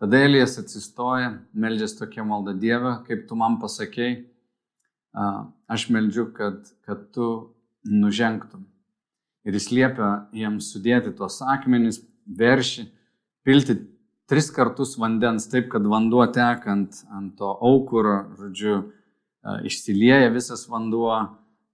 Tada 0.00 0.16
Elijas 0.24 0.56
atsistoja, 0.56 1.34
meldžiasi 1.52 1.98
tokia 1.98 2.24
malda 2.24 2.54
Dieve, 2.56 2.94
kaip 3.04 3.26
tu 3.28 3.36
man 3.36 3.58
pasakėjai, 3.60 4.22
aš 5.68 5.88
meldžiu, 5.92 6.30
kad, 6.32 6.70
kad 6.88 7.02
tu 7.12 7.26
nužengtum. 7.84 8.64
Ir 9.44 9.56
jis 9.56 9.68
liepia 9.72 10.08
jiems 10.36 10.70
sudėti 10.72 11.12
tuos 11.16 11.36
akmenis, 11.44 12.00
veršį, 12.24 12.86
pilti 13.44 13.76
tris 14.30 14.48
kartus 14.56 14.94
vandens, 15.00 15.48
taip 15.52 15.68
kad 15.72 15.84
vanduo 15.84 16.24
tekant 16.32 17.02
ant 17.12 17.36
to 17.36 17.52
aukuro, 17.68 18.22
žodžiu, 18.40 18.80
išsilieja 19.68 20.32
visas 20.32 20.64
vanduo, 20.70 21.12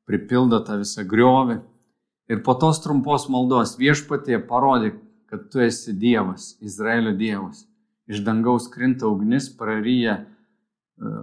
pripildo 0.07 0.63
tą 0.67 0.81
visą 0.83 1.07
griovį. 1.07 1.61
Ir 2.27 2.43
po 2.43 2.59
tos 2.59 2.83
trumpos 2.83 3.29
maldos 3.31 3.77
viešpatie 3.79 4.43
parodyk, 4.51 4.99
kad 5.31 5.47
tu 5.51 5.63
esi 5.63 5.95
Dievas, 5.95 6.57
Izraelio 6.63 7.15
Dievas. 7.15 7.67
Iš 8.07 8.23
dangaus 8.27 8.69
krinta 8.71 9.09
ugnis, 9.11 9.49
praryja 9.59 10.21
e, 10.21 10.27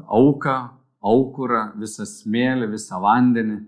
auką, 0.08 0.58
aukurą, 1.04 1.70
visą 1.80 2.08
smėlį, 2.08 2.72
visą 2.74 3.00
vandenį. 3.04 3.62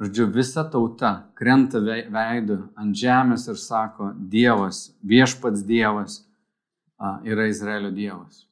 Žodžiu, 0.00 0.30
visa 0.32 0.64
tauta 0.64 1.10
krenta 1.36 1.80
veidu 1.84 2.56
ant 2.80 2.96
žemės 2.96 3.44
ir 3.52 3.58
sako, 3.60 4.14
Dievas, 4.32 4.86
viešpats 5.04 5.66
Dievas 5.68 6.22
yra 7.24 7.48
Izraelio 7.48 7.90
Dievas. 7.92 8.46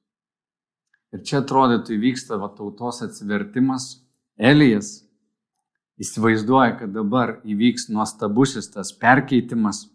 Ir 1.13 1.23
čia 1.25 1.41
atrodytų 1.41 1.95
įvyksta 1.97 2.37
va, 2.41 2.51
tautos 2.53 3.01
atsivertimas. 3.05 4.03
Elijas 4.37 4.99
įsivaizduoja, 5.99 6.77
kad 6.83 6.93
dabar 6.95 7.39
įvyks 7.49 7.89
nuostabusis 7.91 8.69
tas 8.75 8.93
perkeitimas. 8.93 9.87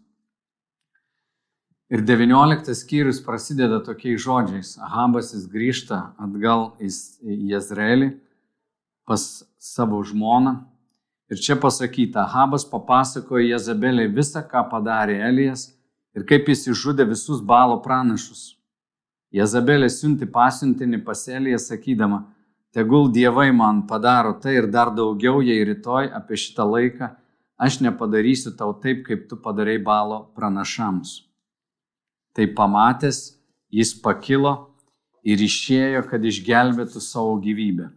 Ir 1.94 2.02
19 2.02 2.74
skyrius 2.74 3.20
prasideda 3.22 3.78
tokiais 3.78 4.18
žodžiais. 4.18 4.72
Ahabas 4.82 5.28
jis 5.30 5.44
grįžta 5.46 5.98
atgal 6.18 6.72
į 6.82 6.90
Jezreelį 7.52 8.08
pas 9.06 9.22
savo 9.62 10.00
žmoną. 10.02 10.56
Ir 11.30 11.38
čia 11.38 11.54
pasakyta, 11.54 12.24
Ahabas 12.24 12.64
papasakojo 12.66 13.44
Jezabeliai 13.46 14.10
visą, 14.10 14.42
ką 14.42 14.64
padarė 14.72 15.20
Elijas 15.28 15.68
ir 16.18 16.24
kaip 16.26 16.50
jis 16.50 16.66
išžudė 16.72 17.06
visus 17.12 17.38
balo 17.38 17.76
pranašus. 17.84 18.56
Jezabelė 19.30 19.86
siunti 19.86 20.26
pasiuntinį 20.26 20.98
pas 21.06 21.22
Eliją 21.30 21.60
sakydama, 21.62 22.24
Tegul 22.74 23.06
dievai 23.14 23.52
man 23.54 23.84
padaro 23.86 24.32
tai 24.42 24.56
ir 24.58 24.66
dar 24.66 24.90
daugiau, 24.90 25.38
jei 25.46 25.62
rytoj 25.62 26.08
apie 26.10 26.34
šitą 26.42 26.66
laiką 26.66 27.12
aš 27.54 27.78
nepadarysiu 27.86 28.50
tau 28.58 28.74
taip, 28.82 29.04
kaip 29.06 29.28
tu 29.30 29.38
padarai 29.38 29.78
balo 29.78 30.24
pranašams. 30.34 31.33
Tai 32.34 32.46
pamatęs, 32.54 33.18
jis 33.70 33.92
pakilo 34.02 34.54
ir 35.22 35.40
išėjo, 35.40 36.02
kad 36.10 36.24
išgelbėtų 36.24 37.02
savo 37.02 37.36
gyvybę. 37.42 37.90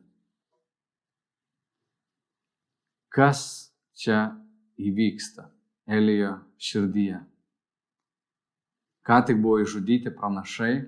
Kas 3.13 3.73
čia 3.97 4.37
įvyksta 4.77 5.47
Elijo 5.89 6.35
širdyje? 6.61 7.23
Ką 9.07 9.23
tik 9.25 9.41
buvo 9.41 9.63
išžudyti 9.63 10.13
pranašai, 10.13 10.85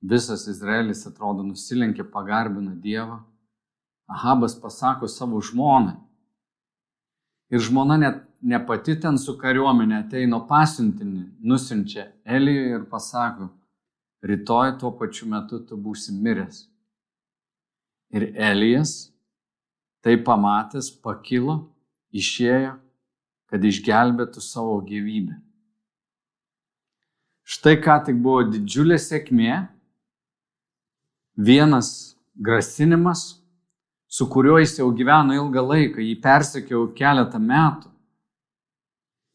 Visas 0.00 0.46
Izraelis 0.46 1.02
atrodo 1.08 1.42
nusilenkė, 1.42 2.04
pagarbina 2.06 2.74
Dievą. 2.78 3.18
Ahabas 4.08 4.54
pasako 4.54 5.08
savo 5.10 5.40
žmonai. 5.42 5.96
Ir 7.50 7.60
žmona 7.64 7.96
net 7.98 8.22
ne 8.40 8.58
pati 8.66 8.94
ten 9.00 9.18
su 9.18 9.34
kariuomenė 9.38 10.02
ateina 10.04 10.40
pasiuntinį, 10.48 11.22
nusinčia 11.42 12.08
Elijui 12.24 12.74
ir 12.76 12.84
pasako, 12.90 13.48
rytoj 14.22 14.76
tuo 14.80 14.92
pačiu 14.98 15.28
metu 15.30 15.60
tu 15.66 15.76
būsi 15.76 16.14
miręs. 16.14 16.66
Ir 18.14 18.30
Elijas, 18.34 19.10
tai 20.00 20.16
pamatęs, 20.24 20.90
pakilo, 21.04 21.58
išėjo, 22.14 22.78
kad 23.48 23.64
išgelbėtų 23.64 24.40
savo 24.44 24.78
gyvybę. 24.86 25.36
Štai 27.48 27.78
ką 27.80 27.96
tik 28.04 28.16
buvo 28.20 28.42
didžiulė 28.44 28.98
sėkmė 29.00 29.54
vienas 31.36 32.16
grasinimas, 32.36 33.38
su 34.08 34.26
kuriuo 34.28 34.58
jis 34.60 34.78
jau 34.80 34.88
gyveno 34.96 35.36
ilgą 35.36 35.62
laiką, 35.64 36.02
jį 36.04 36.16
persekiau 36.24 36.88
keletą 36.96 37.40
metų. 37.40 37.88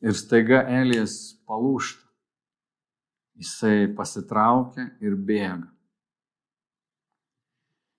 Ir 0.04 0.16
staiga 0.20 0.64
Elijas 0.68 1.38
palūšta. 1.48 2.02
Jisai 3.40 3.88
pasitraukia 3.98 4.92
ir 5.02 5.16
bėga. 5.16 5.70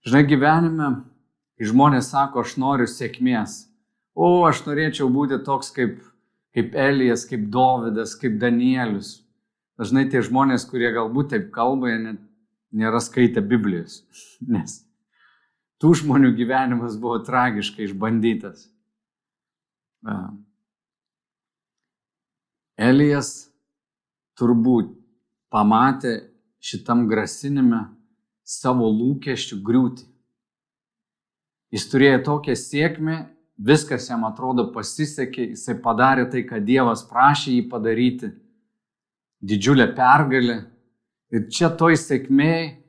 Žinai, 0.04 0.22
gyvenime, 0.28 0.90
kai 1.56 1.68
žmonės 1.70 2.10
sako, 2.12 2.44
aš 2.44 2.58
noriu 2.60 2.86
sėkmės, 2.90 3.64
o 4.14 4.44
aš 4.44 4.60
norėčiau 4.66 5.08
būti 5.10 5.40
toks 5.46 5.72
kaip, 5.74 5.96
kaip 6.54 6.76
Elijas, 6.76 7.24
kaip 7.26 7.48
Dovydas, 7.50 8.12
kaip 8.20 8.36
Danielius. 8.42 9.16
Dažnai 9.80 10.04
tie 10.12 10.20
žmonės, 10.22 10.68
kurie 10.70 10.92
galbūt 10.94 11.32
taip 11.32 11.48
kalba, 11.56 11.90
jie 11.90 12.02
net 12.04 12.20
nėra 12.76 13.00
skaitę 13.02 13.42
Biblijos, 13.42 14.02
nes 14.54 14.82
tų 15.82 15.92
žmonių 16.00 16.30
gyvenimas 16.38 16.96
buvo 17.00 17.18
tragiškai 17.26 17.88
išbandytas. 17.88 18.68
Elijas 22.76 23.50
turbūt 24.38 24.90
pamatė 25.52 26.16
šitam 26.64 27.06
grasinime 27.08 27.84
savo 28.44 28.88
lūkesčių 28.90 29.60
griūti. 29.64 30.06
Jis 31.74 31.86
turėjo 31.90 32.20
tokią 32.26 32.54
sėkmę, 32.58 33.16
viskas 33.58 34.08
jam 34.10 34.26
atrodo 34.26 34.68
pasisekė, 34.74 35.50
jisai 35.54 35.76
padarė 35.82 36.28
tai, 36.30 36.44
ką 36.46 36.60
Dievas 36.62 37.02
prašė 37.08 37.56
jį 37.56 37.64
padaryti. 37.70 38.30
Didžiulė 39.44 39.90
pergalė. 39.96 40.62
Ir 41.34 41.48
čia 41.50 41.70
toj 41.74 41.96
sėkmėje 41.98 42.84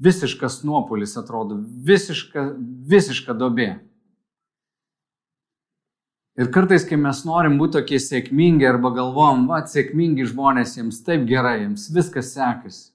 visiškas 0.00 0.62
nuopolis 0.64 1.16
atrodo, 1.20 1.58
visiška, 1.60 2.46
visiška 2.88 3.36
dobė. 3.36 3.74
Ir 6.38 6.50
kartais, 6.54 6.84
kai 6.86 6.96
mes 7.00 7.24
norim 7.26 7.58
būti 7.58 7.80
tokie 7.80 7.98
sėkmingi 7.98 8.68
arba 8.68 8.92
galvom, 8.94 9.48
va, 9.50 9.64
sėkmingi 9.66 10.28
žmonės, 10.30 10.76
jiems 10.78 11.02
taip 11.06 11.26
gerai, 11.28 11.64
jiems 11.64 11.88
viskas 11.94 12.30
sekasi. 12.36 12.90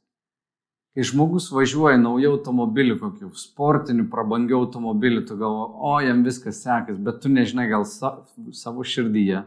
Kai 0.96 1.04
žmogus 1.04 1.50
važiuoja 1.52 2.00
naują 2.00 2.38
automobilį, 2.38 2.96
kokiu 3.02 3.34
sportiniu, 3.36 4.06
prabangiu 4.08 4.62
automobiliu, 4.62 5.26
tu 5.28 5.36
galvo, 5.36 5.66
o 5.84 5.98
jam 6.00 6.22
viskas 6.24 6.62
sekasi, 6.64 7.02
bet 7.04 7.20
tu 7.20 7.32
nežinai 7.34 7.68
gal 7.68 7.84
sa 7.84 8.14
savo 8.56 8.86
širdyje. 8.88 9.44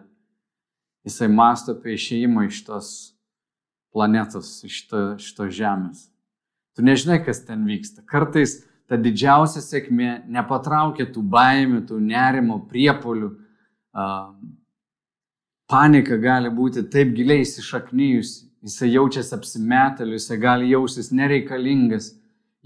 Jisai 1.09 1.30
masto 1.33 1.73
apie 1.73 1.97
išėjimą 1.97 2.45
iš 2.50 2.61
tos 2.66 2.90
planetos, 3.97 4.59
iš 4.68 4.83
to, 4.90 5.02
šito 5.16 5.49
žemės. 5.49 6.11
Tu 6.76 6.85
nežinai, 6.85 7.23
kas 7.25 7.40
ten 7.47 7.64
vyksta. 7.64 8.04
Kartais 8.04 8.59
ta 8.85 9.00
didžiausia 9.00 9.64
sėkmė 9.64 10.28
nepatraukia 10.28 11.09
tų 11.09 11.25
baimių, 11.33 11.80
tų 11.88 12.02
nerimo, 12.04 12.61
priepolių. 12.68 13.33
Panika 15.69 16.17
gali 16.23 16.50
būti 16.55 16.87
taip 16.93 17.11
giliai 17.17 17.45
įsišaknyjusi 17.45 18.49
Jisai 18.62 18.90
jaučiasi 18.93 19.35
apsimeteliu, 19.35 20.17
jisai 20.19 20.38
gali 20.43 20.71
jausis 20.73 21.12
nereikalingas, 21.14 22.11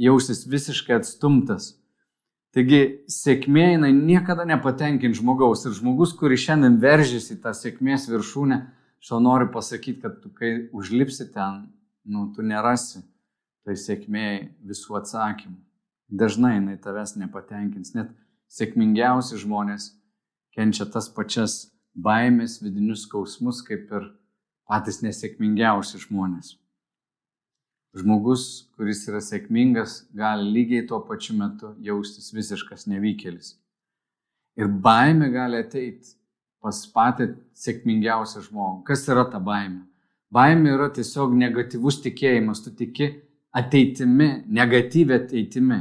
jausis 0.01 0.47
visiškai 0.49 0.97
atstumtas. 0.97 1.75
Taigi 2.53 2.81
sėkmė 3.13 3.67
jinai 3.75 3.91
niekada 3.97 4.47
nepatenkins 4.49 5.21
žmogaus. 5.21 5.67
Ir 5.69 5.77
žmogus, 5.77 6.15
kuris 6.17 6.41
šiandien 6.47 6.79
veržėsi 6.81 7.39
tą 7.45 7.53
sėkmės 7.57 8.09
viršūnę, 8.13 8.59
aš 9.03 9.13
noriu 9.25 9.51
pasakyti, 9.53 10.01
kad 10.01 10.19
tu, 10.25 10.33
kai 10.33 10.69
užlipsi 10.73 11.29
ten, 11.33 11.67
nu, 12.05 12.31
tu 12.33 12.45
nerasi 12.45 13.05
tai 13.65 13.77
sėkmėjai 13.77 14.49
visų 14.69 14.97
atsakymų. 15.01 15.59
Dažnai 16.13 16.57
jinai 16.57 16.79
tavęs 16.81 17.17
nepatenkins. 17.21 17.93
Net 17.97 18.13
sėkmingiausi 18.53 19.41
žmonės 19.45 19.93
kenčia 20.57 20.87
tas 20.91 21.09
pačias 21.13 21.73
baimės, 21.95 22.61
vidinius 22.63 23.07
skausmus, 23.07 23.63
kaip 23.67 23.91
ir 23.93 24.11
patys 24.69 25.03
nesėkmingiausi 25.05 26.01
žmonės. 26.07 26.57
Žmogus, 27.93 28.71
kuris 28.73 29.03
yra 29.11 29.21
sėkmingas, 29.21 30.07
gali 30.17 30.49
lygiai 30.55 30.87
tuo 30.89 31.03
pačiu 31.05 31.37
metu 31.37 31.75
jaustis 31.85 32.33
visiškas 32.33 32.87
nevykėlis. 32.89 33.59
Ir 34.57 34.69
baime 34.69 35.29
gali 35.33 35.61
ateiti 35.61 36.15
pas 36.63 36.79
patį 36.95 37.33
sėkmingiausią 37.59 38.47
žmogų. 38.47 38.85
Kas 38.89 39.05
yra 39.13 39.27
ta 39.29 39.41
baime? 39.43 39.83
Baimė 40.33 40.73
yra 40.73 40.89
tiesiog 40.95 41.35
negatyvus 41.37 42.01
tikėjimas, 42.05 42.63
tu 42.65 42.73
tiki 42.73 43.11
ateitimi, 43.53 44.47
negatyvė 44.49 45.19
ateitimi. 45.19 45.81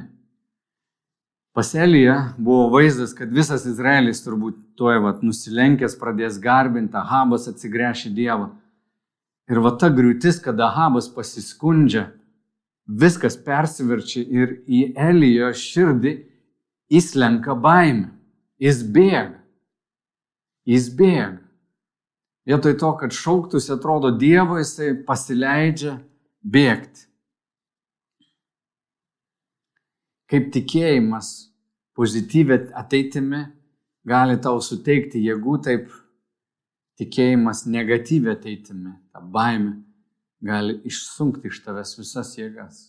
Pas 1.61 1.75
Eliją 1.75 2.15
buvo 2.37 2.69
vaizdas, 2.73 3.11
kad 3.13 3.29
visas 3.29 3.67
Izraelis 3.69 4.23
turbūt 4.25 4.55
tuoj 4.79 4.95
vat, 5.03 5.19
nusilenkęs 5.21 5.93
pradės 6.01 6.39
garbinti, 6.41 6.97
Ahabas 6.97 7.43
atsigręš 7.51 8.07
į 8.07 8.09
Dievą. 8.17 8.47
Ir 9.45 9.59
va 9.61 9.71
ta 9.77 9.91
griūtis, 9.93 10.39
kada 10.41 10.71
Ahabas 10.71 11.05
pasiskundžia, 11.13 12.07
viskas 13.03 13.37
persiverčia 13.45 14.23
ir 14.25 14.55
į 14.65 14.79
Elijo 15.09 15.51
širdį 15.53 16.15
įslenka 16.97 17.53
baimė. 17.53 18.09
Jis 18.57 18.81
bėga. 18.97 19.37
Jis 20.65 20.89
bėga. 20.97 21.43
Vietoj 22.49 22.75
to, 22.81 22.91
kad 23.03 23.13
šauktųsi 23.13 23.75
atrodo 23.77 24.09
Dievo, 24.17 24.57
jisai 24.63 24.95
pasileidžia 25.05 25.99
bėgti. 26.41 27.05
Kaip 30.25 30.49
tikėjimas 30.57 31.50
pozityvė 32.01 32.57
ateitimi 32.81 33.43
gali 34.09 34.39
tau 34.41 34.57
suteikti 34.63 35.21
jėgų, 35.21 35.57
taip 35.61 35.91
tikėjimas 36.97 37.67
negatyvė 37.69 38.33
ateitimi, 38.33 38.95
ta 39.13 39.21
baime 39.21 39.83
gali 40.41 40.79
išsunkti 40.89 41.51
iš 41.51 41.59
tavęs 41.61 41.93
visas 41.99 42.33
jėgas. 42.39 42.79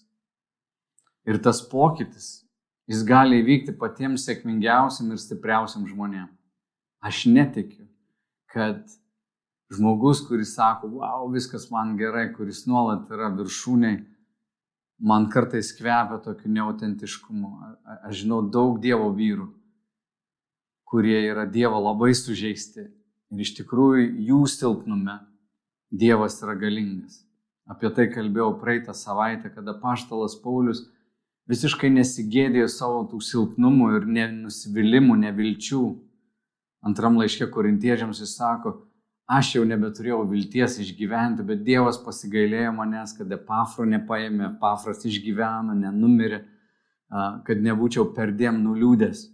Ir 1.29 1.37
tas 1.45 1.61
pokytis, 1.69 2.47
jis 2.89 3.05
gali 3.07 3.43
įvykti 3.43 3.77
patiems 3.79 4.25
sėkmingiausiam 4.27 5.13
ir 5.13 5.21
stipriausiam 5.21 5.85
žmonėm. 5.91 6.31
Aš 7.05 7.27
netikiu, 7.29 7.85
kad 8.49 8.81
žmogus, 9.73 10.23
kuris 10.25 10.55
sako, 10.57 10.89
wow, 11.03 11.29
viskas 11.33 11.69
man 11.73 11.99
gerai, 12.01 12.31
kuris 12.33 12.65
nuolat 12.67 13.13
yra 13.13 13.29
viršūniai, 13.37 14.01
man 15.03 15.29
kartais 15.33 15.73
kvepia 15.75 16.23
tokiu 16.23 16.55
neautentiškumu. 16.55 17.53
Aš 18.07 18.23
žinau 18.23 18.41
daug 18.47 18.79
Dievo 18.81 19.11
vyrų, 19.13 19.51
kurie 20.89 21.19
yra 21.27 21.45
Dievo 21.51 21.83
labai 21.83 22.15
sužeisti 22.15 22.87
Ir 23.33 23.41
iš 23.47 23.55
tikrųjų 23.57 24.09
jų 24.29 24.41
silpnume 24.51 25.17
Dievas 25.93 26.37
yra 26.45 26.55
galingas. 26.61 27.23
Apie 27.69 27.89
tai 27.95 28.09
kalbėjau 28.13 28.51
praeitą 28.61 28.93
savaitę, 28.97 29.49
kada 29.55 29.73
paštalas 29.81 30.35
Paulius 30.43 30.83
visiškai 31.49 31.89
nesigėdėjo 31.95 32.69
savo 32.69 33.03
tų 33.09 33.23
silpnumų 33.25 33.89
ir 33.97 34.09
nusivylimų, 34.37 35.17
nevilčių. 35.25 35.83
Antram 36.85 37.17
laiške 37.21 37.49
korintiečiams 37.53 38.21
jis 38.21 38.35
sako, 38.37 38.75
aš 39.39 39.57
jau 39.57 39.65
nebeturėjau 39.69 40.23
vilties 40.31 40.79
išgyventi, 40.83 41.45
bet 41.47 41.63
Dievas 41.67 41.99
pasigailėjo 42.03 42.73
manęs, 42.77 43.15
kad 43.19 43.31
Epafro 43.33 43.87
nepaėmė, 43.89 44.53
Epafras 44.53 45.05
išgyveno, 45.09 45.77
nenumirė, 45.79 46.43
kad 47.47 47.63
nebūčiau 47.63 48.11
perdėm 48.17 48.63
nuliūdęs. 48.65 49.27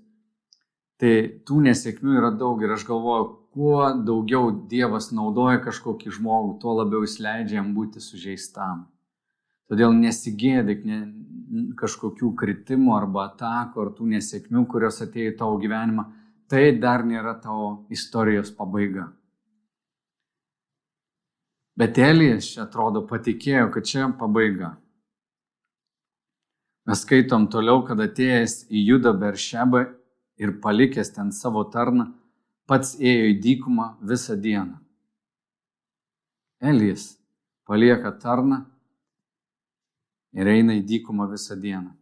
Tai 0.98 1.12
tų 1.46 1.61
nesėkmių 1.68 2.16
yra 2.18 2.30
daug 2.34 2.62
ir 2.64 2.74
aš 2.74 2.84
galvoju, 2.88 3.26
kuo 3.54 3.82
daugiau 4.06 4.50
Dievas 4.70 5.12
naudoja 5.14 5.61
kažkokį 5.62 6.14
žmogų, 6.16 6.56
tuo 6.62 6.74
labiau 6.80 7.04
jis 7.06 7.18
leidžia 7.22 7.61
jam 7.61 7.70
būti 7.76 8.02
sužeistam. 8.02 8.88
Todėl 9.70 9.92
nesigėdik 9.94 10.84
ne, 10.88 10.98
kažkokių 11.78 12.32
kritimų 12.40 12.94
arba 12.96 13.28
atakų 13.28 13.84
ar 13.84 13.92
tų 13.96 14.08
nesėkmių, 14.14 14.64
kurios 14.70 15.02
atėjo 15.04 15.34
į 15.34 15.38
tavo 15.38 15.61
gyvenimą. 15.62 16.08
Tai 16.48 16.64
dar 16.80 17.04
nėra 17.04 17.34
tavo 17.42 17.87
istorijos 17.92 18.50
pabaiga. 18.56 19.11
Bet 21.79 21.99
Elijas 22.03 22.49
čia 22.51 22.64
atrodo 22.64 23.05
patikėjo, 23.07 23.69
kad 23.71 23.87
čia 23.87 24.09
pabaiga. 24.19 24.73
Mes 26.88 27.05
skaitom 27.05 27.47
toliau, 27.53 27.85
kad 27.87 28.01
atėjęs 28.03 28.64
į 28.67 28.83
Judą 28.88 29.12
Beršebą 29.21 29.85
ir 30.43 30.57
palikęs 30.64 31.12
ten 31.14 31.31
savo 31.37 31.62
tarną, 31.71 32.09
pats 32.67 32.97
ėjo 32.99 33.31
į 33.31 33.38
dykumą 33.45 33.87
visą 34.11 34.35
dieną. 34.41 34.75
Elijas 36.59 37.12
palieka 37.69 38.11
tarną 38.19 38.64
ir 40.35 40.51
eina 40.51 40.75
į 40.81 40.83
dykumą 40.88 41.29
visą 41.31 41.55
dieną. 41.61 41.93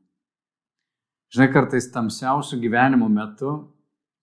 Žinai, 1.35 1.53
kartais 1.53 1.91
tamsiausių 1.93 2.63
gyvenimo 2.63 3.11
metu 3.13 3.59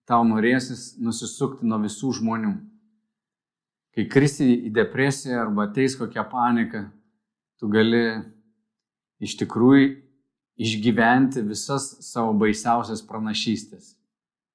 tau 0.10 0.26
norėsis 0.26 0.96
nusisukti 0.98 1.68
nuo 1.68 1.84
visų 1.84 2.16
žmonių. 2.18 2.56
Kai 3.94 4.08
krisi 4.10 4.48
į 4.68 4.72
depresiją 4.74 5.42
arba 5.44 5.68
ateis 5.68 5.96
kokia 6.00 6.24
panika, 6.26 6.88
tu 7.62 7.70
gali 7.70 8.06
iš 9.24 9.36
tikrųjų 9.42 9.92
išgyventi 10.64 11.44
visas 11.46 11.92
savo 12.06 12.34
baisiausias 12.38 13.06
pranašystės 13.06 13.94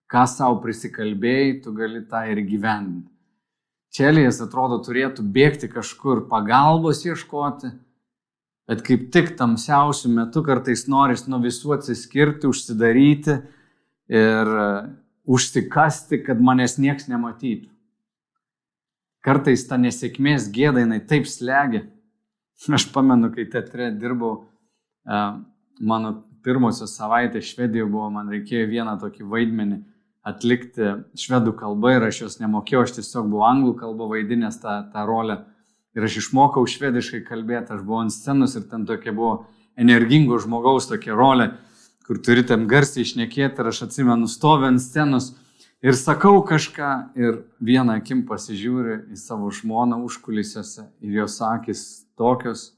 ką 0.09 0.25
savo 0.29 0.59
prisikalbėjai, 0.65 1.59
tu 1.65 1.75
gali 1.77 2.03
tą 2.09 2.25
ir 2.33 2.41
gyvendinti. 2.49 3.11
Čelijas 3.93 4.41
atrodo 4.45 4.81
turėtų 4.85 5.25
bėgti 5.35 5.69
kažkur 5.73 6.27
pagalbos 6.29 7.05
ieškoti, 7.07 7.71
bet 8.69 8.83
kaip 8.85 9.09
tik 9.13 9.35
tamsiausių 9.39 10.13
metų 10.17 10.45
kartais 10.45 10.87
noris 10.93 11.25
nuo 11.29 11.41
visų 11.45 11.79
atsiskirti, 11.79 12.49
užsidaryti 12.49 13.39
ir 14.13 14.53
e, 14.65 14.69
užsikasti, 15.29 16.21
kad 16.25 16.41
manęs 16.41 16.77
nieks 16.81 17.09
nematytų. 17.09 17.69
Kartais 19.25 19.67
ta 19.67 19.79
nesėkmės 19.81 20.49
gėda 20.55 20.85
jinai 20.85 21.01
taip 21.07 21.27
slegia. 21.27 21.85
Aš 22.75 22.89
pamenu, 22.95 23.31
kai 23.35 23.47
teatre 23.51 23.91
dirbau, 23.95 24.49
e, 25.07 25.21
mano 25.81 26.15
pirmosios 26.43 26.97
savaitės 26.99 27.53
Švedijoje 27.53 27.91
buvo, 27.91 28.09
man 28.15 28.31
reikėjo 28.33 28.67
vieną 28.71 28.97
tokį 29.03 29.27
vaidmenį 29.31 29.79
atlikti 30.29 30.95
švedų 31.19 31.55
kalbą 31.59 31.95
ir 31.97 32.09
aš 32.09 32.23
jos 32.25 32.39
nemokėjau, 32.43 32.83
aš 32.85 32.97
tiesiog 32.99 33.31
buvau 33.31 33.47
anglų 33.49 33.75
kalbą 33.81 34.09
vaidinęs 34.13 34.61
tą, 34.63 34.81
tą 34.93 35.05
rolę. 35.09 35.41
Ir 35.97 36.05
aš 36.05 36.19
išmokau 36.23 36.67
švediškai 36.69 37.23
kalbėti, 37.27 37.73
aš 37.75 37.83
buvau 37.87 38.03
ant 38.05 38.15
scenos 38.15 38.55
ir 38.59 38.67
ten 38.71 38.85
tokia 38.87 39.15
buvo 39.17 39.47
energingo 39.79 40.39
žmogaus 40.43 40.89
tokia 40.91 41.17
rolė, 41.17 41.53
kur 42.07 42.21
turi 42.25 42.45
tam 42.47 42.67
garsiai 42.71 43.07
išnekėti 43.07 43.63
ir 43.63 43.71
aš 43.71 43.85
atsimenu, 43.89 44.29
stovi 44.31 44.69
ant 44.69 44.83
scenos 44.83 45.33
ir 45.83 45.95
sakau 45.95 46.43
kažką 46.47 46.91
ir 47.19 47.43
vieną 47.63 47.99
akim 48.01 48.25
pasižiūri 48.27 49.13
į 49.15 49.19
savo 49.21 49.51
žmoną 49.55 50.01
užkulisiuose 50.07 50.89
ir 51.05 51.21
jos 51.21 51.39
akis 51.45 51.85
tokios. 52.19 52.73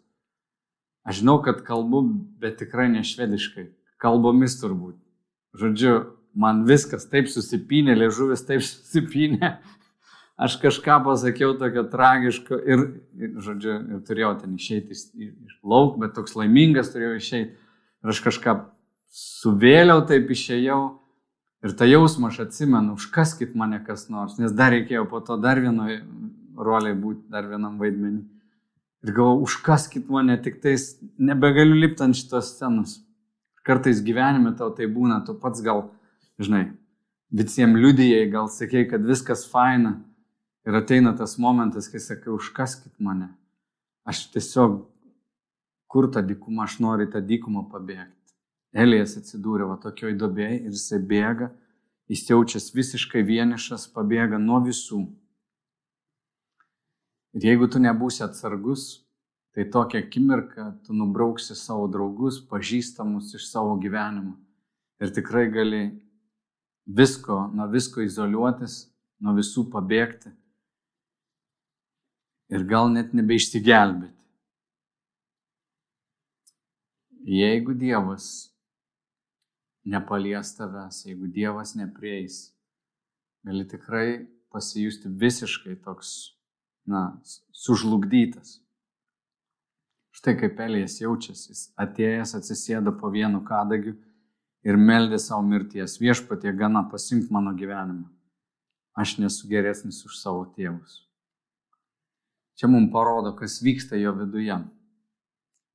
Aš 1.05 1.23
žinau, 1.23 1.39
kad 1.41 1.63
kalbu, 1.65 2.03
bet 2.41 2.59
tikrai 2.61 2.91
ne 2.93 3.01
švediškai, 3.07 3.71
kalbomis 4.01 4.59
turbūt. 4.61 4.99
Žodžiu, 5.57 5.95
man 6.37 6.67
viskas 6.69 7.09
taip 7.11 7.31
susipinė, 7.33 7.97
liežuvis 7.99 8.45
taip 8.47 8.63
susipinė, 8.69 9.55
aš 10.41 10.59
kažką 10.61 11.01
pasakiau 11.09 11.57
tokio 11.59 11.87
tragiško 11.91 12.61
ir, 12.61 12.85
ir 13.17 13.33
žodžiu, 13.41 13.79
ir 13.97 14.05
turėjau 14.07 14.35
ten 14.43 14.61
išeiti 14.61 14.97
iš, 14.97 15.09
iš 15.17 15.57
lauk, 15.65 15.97
bet 16.01 16.15
toks 16.17 16.37
laimingas 16.37 16.93
turėjau 16.93 17.17
išeiti. 17.17 17.57
Ir 18.01 18.13
aš 18.13 18.23
kažką 18.25 18.57
suvėliau, 19.11 20.05
taip 20.09 20.31
išėjau. 20.33 20.81
Ir 21.65 21.75
tą 21.77 21.87
jausmą 21.89 22.31
aš 22.31 22.41
atsimenu, 22.47 22.97
užkaskit 22.97 23.55
mane 23.59 23.83
kas 23.85 24.09
nors, 24.09 24.39
nes 24.41 24.53
dar 24.57 24.73
reikėjo 24.73 25.05
po 25.11 25.21
to 25.25 25.37
dar 25.37 25.61
vienoje 25.61 26.01
roliai 26.57 26.97
būti, 26.97 27.27
dar 27.33 27.49
vienam 27.49 27.77
vaidmenį. 27.81 28.23
Ir 29.05 29.15
galvoju, 29.17 29.45
užkaskit 29.49 30.09
mane, 30.13 30.37
tik 30.41 30.61
tais 30.65 30.95
nebegaliu 31.21 31.77
lipti 31.77 32.05
ant 32.05 32.17
šitos 32.17 32.55
scenos. 32.55 32.99
Kartais 33.65 34.01
gyvenime 34.05 34.55
tau 34.57 34.71
tai 34.77 34.89
būna, 34.89 35.21
tu 35.27 35.37
pats 35.41 35.61
gal, 35.65 35.87
žinai, 36.41 36.71
visiems 37.33 37.77
liudijai, 37.81 38.25
gal 38.33 38.49
sakėjai, 38.53 38.89
kad 38.95 39.05
viskas 39.05 39.45
faina, 39.49 39.99
Ir 40.67 40.77
ateina 40.77 41.15
tas 41.17 41.39
momentas, 41.39 41.89
kai 41.89 42.01
sakai, 42.01 42.33
užkaskit 42.35 42.93
mane. 43.01 43.31
Aš 44.05 44.27
tiesiog, 44.35 44.83
kur 45.89 46.11
ta 46.13 46.21
dykuma, 46.25 46.67
aš 46.69 46.77
noriu 46.85 47.09
tą 47.11 47.23
dykumą 47.25 47.65
pabėgti. 47.73 48.20
Elijas 48.71 49.17
atsidūrė 49.19 49.67
va 49.67 49.77
tokioj 49.83 50.15
dobėjai 50.19 50.61
ir 50.61 50.75
jisai 50.75 51.01
bėga, 51.03 51.51
jis 52.11 52.27
jaučias 52.29 52.71
visiškai 52.75 53.23
vienišas, 53.27 53.89
pabėga 53.95 54.39
nuo 54.39 54.61
visų. 54.63 55.05
Ir 57.35 57.47
jeigu 57.47 57.67
tu 57.71 57.83
nebūsi 57.83 58.23
atsargus, 58.27 59.05
tai 59.55 59.67
tokia 59.71 60.03
akimirka 60.05 60.71
tu 60.87 60.95
nubrauksi 60.95 61.57
savo 61.59 61.89
draugus, 61.91 62.39
pažįstamus 62.51 63.35
iš 63.39 63.49
savo 63.51 63.77
gyvenimo. 63.83 64.37
Ir 65.03 65.11
tikrai 65.15 65.49
gali 65.51 65.83
visko, 66.87 67.49
nuo 67.55 67.67
visko 67.71 68.03
izoliuotis, 68.03 68.85
nuo 69.23 69.35
visų 69.39 69.67
pabėgti 69.73 70.31
ir 72.51 72.67
gal 72.67 72.91
net 72.91 73.15
nebeišsigelbėti. 73.15 74.15
Jeigu 77.31 77.77
Dievas 77.79 78.50
nepalies 79.85 80.55
tavęs, 80.57 81.05
jeigu 81.07 81.29
Dievas 81.33 81.75
neprieis, 81.75 82.51
gali 83.47 83.67
tikrai 83.69 84.27
pasijusti 84.51 85.09
visiškai 85.09 85.77
toks, 85.85 86.37
na, 86.87 87.21
sužlugdytas. 87.53 88.59
Štai 90.11 90.35
kaip 90.41 90.59
Elijas 90.61 90.99
jaučiasi, 91.01 91.53
jis 91.53 91.67
atėjęs 91.81 92.35
atsisėdo 92.37 92.93
po 92.99 93.13
vienu 93.15 93.41
kadagiu 93.47 93.95
ir 94.67 94.77
meldė 94.77 95.21
savo 95.23 95.45
mirties 95.47 96.01
viešpatie 96.03 96.53
gana 96.57 96.83
pasimk 96.91 97.31
mano 97.33 97.55
gyvenimą. 97.57 98.09
Aš 98.99 99.17
nesu 99.23 99.49
geresnis 99.49 100.03
už 100.05 100.19
savo 100.19 100.43
tėvus. 100.57 101.07
Čia 102.59 102.69
mums 102.69 102.91
parodo, 102.93 103.33
kas 103.39 103.63
vyksta 103.65 103.97
jo 103.97 104.13
viduje. 104.19 104.59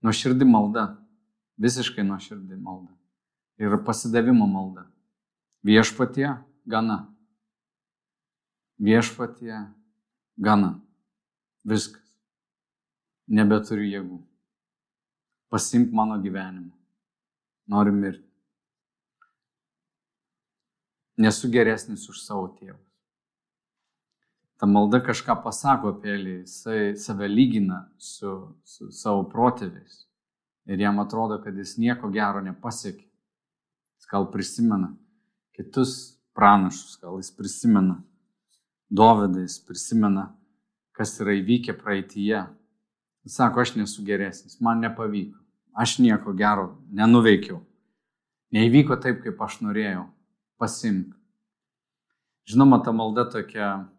Nuoširdi 0.06 0.46
malda, 0.46 0.84
visiškai 1.58 2.06
nuoširdi 2.06 2.60
malda. 2.62 2.92
Ir 3.58 3.78
pasidavimo 3.86 4.48
malda. 4.48 4.86
Viešpatie 5.66 6.28
gana. 6.66 6.98
Viešpatie 8.78 9.60
gana. 10.38 10.76
Viskas. 11.66 12.04
Nebeturiu 13.28 13.88
jėgų. 13.90 14.20
Pasimk 15.50 15.94
mano 15.96 16.20
gyvenimą. 16.22 16.74
Noriu 17.72 17.96
mirti. 17.96 18.28
Nesu 21.18 21.48
geresnis 21.50 22.10
už 22.12 22.20
savo 22.22 22.50
tėvą 22.60 22.86
ta 24.58 24.66
malda 24.66 25.02
kažką 25.04 25.36
pasako 25.44 25.92
apie 25.94 26.14
Elį, 26.16 26.36
jisai 26.46 26.96
save 27.00 27.28
lygina 27.30 27.84
su, 27.98 28.32
su 28.64 28.90
savo 28.92 29.26
protėviais. 29.32 30.06
Ir 30.66 30.82
jam 30.82 31.00
atrodo, 31.04 31.38
kad 31.44 31.58
jis 31.58 31.76
nieko 31.78 32.10
gero 32.14 32.42
nepasiekė. 32.42 33.06
Jis 34.06 34.12
gal 34.12 34.32
prisimena 34.32 34.92
kitus 35.58 36.20
pranašus, 36.38 37.00
gal 37.02 37.18
jis 37.18 37.32
prisimena 37.34 38.04
Dovydą, 38.90 39.42
jis 39.42 39.58
prisimena, 39.66 40.28
kas 40.94 41.16
yra 41.20 41.34
įvykę 41.40 41.74
praeitįje. 41.74 42.44
Jis 43.26 43.38
sako, 43.40 43.64
aš 43.64 43.74
nesu 43.80 44.04
geresnis, 44.06 44.60
man 44.62 44.84
nepavyko, 44.86 45.40
aš 45.74 45.98
nieko 46.06 46.36
gero 46.38 46.68
nenuveikiau. 46.94 47.64
Neįvyko 48.54 49.00
taip, 49.02 49.24
kaip 49.26 49.42
aš 49.42 49.58
norėjau. 49.66 50.06
Pasimk. 50.62 51.18
Žinoma, 52.46 52.84
ta 52.86 52.94
malda 52.94 53.26
tokia 53.26 53.90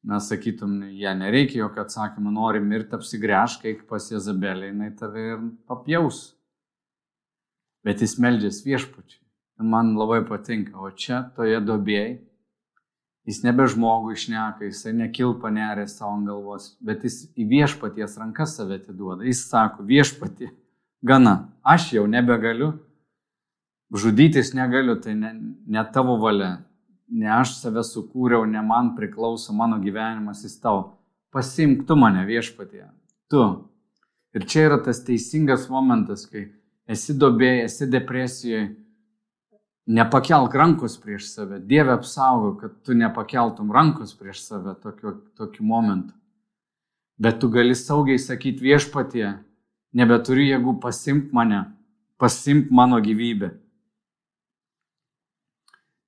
mes 0.00 0.32
sakytum, 0.32 0.80
jie 0.96 1.12
nereikia 1.12 1.60
jokio 1.66 1.84
atsakymo, 1.84 2.32
nori 2.32 2.64
mirti, 2.64 2.96
apsigręžk, 2.96 3.68
eik 3.68 3.84
pas 3.90 4.08
Jezabelį, 4.08 4.72
jinai 4.72 4.94
tave 4.96 5.28
ir 5.34 5.48
papjaus. 5.68 6.30
Bet 7.86 8.02
jis 8.04 8.18
meldžiasi 8.20 8.66
viešpačiai. 8.68 9.22
Ir 9.60 9.68
man 9.68 9.94
labai 9.96 10.22
patinka, 10.24 10.76
o 10.80 10.90
čia 10.90 11.22
toje 11.36 11.60
dobėjai, 11.64 12.18
jis 13.28 13.42
nebe 13.44 13.66
žmogų 13.68 14.14
išneka, 14.16 14.68
jisai 14.68 14.94
nekilpa 14.96 15.50
nerė 15.52 15.86
savo 15.90 16.14
ant 16.16 16.28
galvos, 16.28 16.70
bet 16.80 17.04
jis 17.04 17.22
į 17.36 17.46
viešpaties 17.50 18.16
rankas 18.20 18.56
save 18.56 18.80
atiduoda. 18.80 19.26
Jis 19.28 19.44
sako, 19.50 19.84
viešpatie, 19.88 20.50
gana, 21.04 21.52
aš 21.60 21.90
jau 21.96 22.06
nebegaliu, 22.10 22.72
žudytis 23.92 24.54
negaliu, 24.56 24.96
tai 25.00 25.16
ne, 25.18 25.34
ne 25.66 25.84
tavo 25.92 26.16
valia, 26.22 26.62
ne 27.10 27.28
aš 27.40 27.58
save 27.58 27.84
sukūriau, 27.86 28.46
ne 28.48 28.62
man 28.64 28.94
priklauso 28.96 29.54
mano 29.56 29.80
gyvenimas, 29.82 30.44
jis 30.46 30.56
tau. 30.62 30.96
Pasimk 31.30 31.84
tu 31.86 31.94
mane 31.98 32.24
viešpatie. 32.26 32.88
Tu. 33.30 33.42
Ir 34.34 34.46
čia 34.46 34.66
yra 34.68 34.78
tas 34.82 35.02
teisingas 35.06 35.68
momentas, 35.70 36.24
kai 36.30 36.48
esi 36.90 37.14
dobėjai, 37.16 37.66
esi 37.68 37.86
depresijoje, 37.90 38.64
nepakelk 39.90 40.54
rankos 40.54 40.96
prieš 41.00 41.30
save. 41.34 41.60
Dieve 41.66 41.94
apsaugo, 41.94 42.54
kad 42.60 42.76
tu 42.86 42.94
nepakeltum 42.94 43.72
rankos 43.74 44.14
prieš 44.18 44.44
save 44.46 44.74
tokiu, 44.82 45.16
tokiu 45.38 45.66
momentu. 45.66 46.14
Bet 47.20 47.40
tu 47.40 47.50
gali 47.52 47.74
saugiai 47.76 48.18
sakyti 48.18 48.64
viešpatie, 48.64 49.26
nebeturiu 49.92 50.46
jėgų, 50.54 50.78
pasimk 50.80 51.34
mane, 51.36 51.64
pasimk 52.20 52.70
mano 52.72 53.00
gyvybę. 53.04 53.52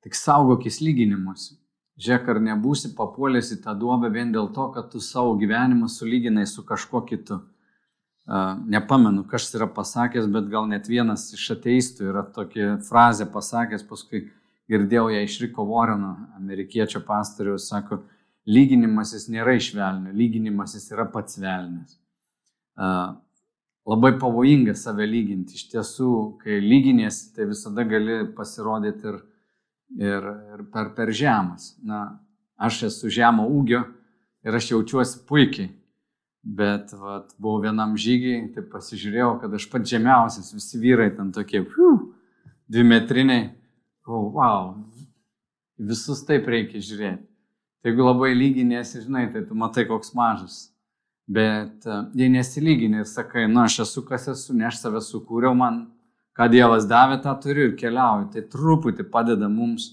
Tik 0.02 0.16
saugokis 0.18 0.80
lyginimuose. 0.82 1.58
Žiūrėk, 2.02 2.30
ar 2.32 2.40
nebūsi 2.42 2.94
papuolęs 2.96 3.52
į 3.54 3.60
tą 3.62 3.74
duobę 3.78 4.08
vien 4.10 4.32
dėl 4.32 4.48
to, 4.56 4.70
kad 4.74 4.88
tu 4.90 4.98
savo 5.04 5.36
gyvenimą 5.38 5.90
sulyginai 5.92 6.46
su 6.48 6.64
kažkuo 6.66 7.04
kitu. 7.06 7.42
Nepamenu, 8.72 9.24
kas 9.26 9.48
yra 9.56 9.66
pasakęs, 9.66 10.28
bet 10.30 10.46
gal 10.52 10.68
net 10.70 10.86
vienas 10.86 11.26
iš 11.34 11.48
ateistų 11.56 12.06
yra 12.12 12.22
tokia 12.34 12.76
frazė 12.86 13.26
pasakęs, 13.32 13.82
paskui 13.88 14.28
girdėjau 14.70 15.08
ją 15.10 15.24
iš 15.26 15.40
Riko 15.42 15.66
Voreno, 15.66 16.12
amerikiečio 16.38 17.02
pastoriaus, 17.06 17.66
sako, 17.72 18.04
lyginimasis 18.46 19.26
nėra 19.32 19.56
iš 19.58 19.72
velnio, 19.74 20.14
lyginimasis 20.14 20.86
yra 20.94 21.08
pats 21.10 21.40
velnis. 21.42 21.98
Uh, 22.78 23.18
labai 23.90 24.14
pavojinga 24.22 24.76
save 24.78 25.04
lyginti. 25.10 25.58
Iš 25.58 25.66
tiesų, 25.74 26.12
kai 26.40 26.62
lyginės, 26.62 27.24
tai 27.34 27.50
visada 27.50 27.84
gali 27.90 28.22
pasirodyti 28.38 29.10
ir 29.10 29.20
ir, 29.96 30.22
ir 30.54 30.64
per, 30.72 30.92
per 30.96 31.12
žemas. 31.12 31.74
Na, 31.84 32.18
aš 32.56 32.84
esu 32.88 33.10
žemo 33.12 33.46
ūgio 33.50 33.84
ir 34.46 34.56
aš 34.56 34.72
jaučiuosi 34.72 35.24
puikiai. 35.28 35.70
Bet 36.42 36.90
vat, 36.98 37.30
buvau 37.38 37.62
vienam 37.62 37.94
žygiai, 37.94 38.48
tai 38.50 38.64
pasižiūrėjau, 38.66 39.36
kad 39.44 39.52
aš 39.54 39.68
pats 39.70 39.90
žemiausias, 39.92 40.50
visi 40.56 40.80
vyrai 40.82 41.12
ten 41.14 41.30
tokie, 41.34 41.60
fiu, 41.70 41.92
dvi 42.66 42.82
metriniai. 42.82 43.44
O, 44.02 44.24
wow, 44.34 44.72
visus 45.78 46.24
taip 46.26 46.48
reikia 46.50 46.82
žiūrėti. 46.82 47.22
Tai 47.82 47.90
jeigu 47.90 48.04
labai 48.06 48.32
lyginėsi, 48.34 49.04
žinai, 49.04 49.28
tai 49.30 49.44
tu 49.46 49.54
matai, 49.58 49.86
koks 49.86 50.10
mažas. 50.18 50.58
Bet 51.30 51.86
uh, 51.86 52.08
jei 52.18 52.30
nesilygini 52.30 53.02
ir 53.02 53.08
sakai, 53.10 53.46
na, 53.50 53.68
aš 53.70 53.84
esu 53.86 54.02
kas 54.06 54.26
esu, 54.30 54.54
ne 54.58 54.66
aš 54.66 54.80
save 54.82 55.02
sukūriau, 55.02 55.54
man 55.58 55.84
ką 56.38 56.48
Dievas 56.50 56.86
davė, 56.90 57.20
tą 57.22 57.34
turiu 57.42 57.68
ir 57.70 57.76
keliauju. 57.78 58.28
Tai 58.34 58.44
truputį 58.54 59.06
padeda 59.10 59.50
mums 59.50 59.92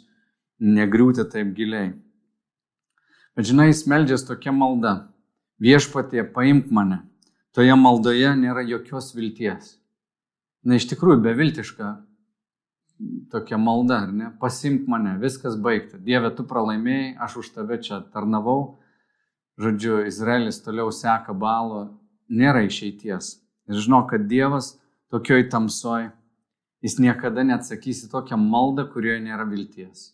negriūti 0.59 1.25
taip 1.29 1.53
giliai. 1.57 1.93
Bet 3.37 3.49
žinai, 3.49 3.69
jis 3.69 3.85
meldžiasi 3.89 4.27
tokia 4.27 4.53
malda. 4.53 4.95
Viešpatie 5.59 6.23
paimk 6.33 6.71
mane. 6.71 7.03
Toje 7.55 7.75
maldoje 7.75 8.31
nėra 8.37 8.63
jokios 8.67 9.13
vilties. 9.15 9.75
Na, 10.63 10.77
iš 10.77 10.89
tikrųjų, 10.91 11.21
beviltiška 11.23 11.95
tokia 13.31 13.57
malda, 13.57 14.03
ar 14.03 14.11
ne? 14.13 14.29
Pasimk 14.41 14.87
mane, 14.91 15.15
viskas 15.21 15.55
baigta. 15.59 15.97
Dieve, 15.97 16.31
tu 16.35 16.43
pralaimėjai, 16.47 17.15
aš 17.23 17.39
už 17.43 17.51
tave 17.55 17.79
čia 17.83 18.01
tarnavau. 18.13 18.79
Žodžiu, 19.59 20.03
Izraelis 20.07 20.61
toliau 20.63 20.91
seka 20.95 21.35
balo, 21.35 21.99
nėra 22.31 22.63
išeities. 22.67 23.37
Ir 23.69 23.81
žinau, 23.83 24.05
kad 24.07 24.27
Dievas 24.27 24.77
tokioj 25.11 25.49
tamsoj, 25.51 26.09
jis 26.85 26.95
niekada 27.01 27.43
neatsakys 27.47 28.05
į 28.05 28.11
tokią 28.13 28.39
maldą, 28.39 28.85
kurioje 28.91 29.19
nėra 29.25 29.47
vilties. 29.49 30.13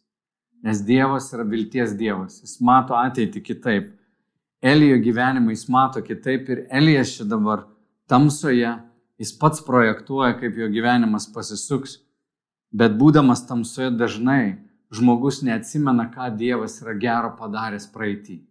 Nes 0.66 0.82
Dievas 0.82 1.30
yra 1.36 1.46
vilties 1.46 1.94
Dievas. 1.98 2.40
Jis 2.42 2.58
mato 2.62 2.98
ateitį 2.98 3.44
kitaip. 3.46 3.92
Elijo 4.65 4.97
gyvenimą 5.04 5.54
jis 5.54 5.67
mato 5.69 6.01
kitaip 6.01 6.49
ir 6.49 6.63
Elijas 6.73 7.13
čia 7.17 7.28
dabar 7.30 7.67
tamsoje, 8.10 8.71
jis 9.21 9.36
pats 9.38 9.62
projektuoja, 9.65 10.34
kaip 10.39 10.58
jo 10.58 10.71
gyvenimas 10.73 11.30
pasisuks 11.34 11.99
Bet 12.75 12.97
būdamas 12.99 13.45
tamsoje 13.47 13.93
dažnai 13.95 14.58
žmogus 14.91 15.39
neatsimena, 15.47 16.10
ką 16.12 16.28
Dievas 16.36 16.82
yra 16.84 16.95
gero 16.99 17.32
padaręs 17.38 17.88
praeitį. 17.93 18.41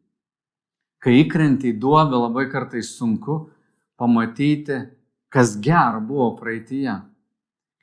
Kai 1.05 1.19
įkrenti 1.21 1.75
į 1.75 1.79
duobę, 1.83 2.17
labai 2.17 2.47
kartais 2.49 2.95
sunku 2.97 3.51
pamatyti, 4.01 4.79
kas 5.29 5.59
gero 5.61 6.01
buvo 6.01 6.31
praeitįje. 6.39 6.95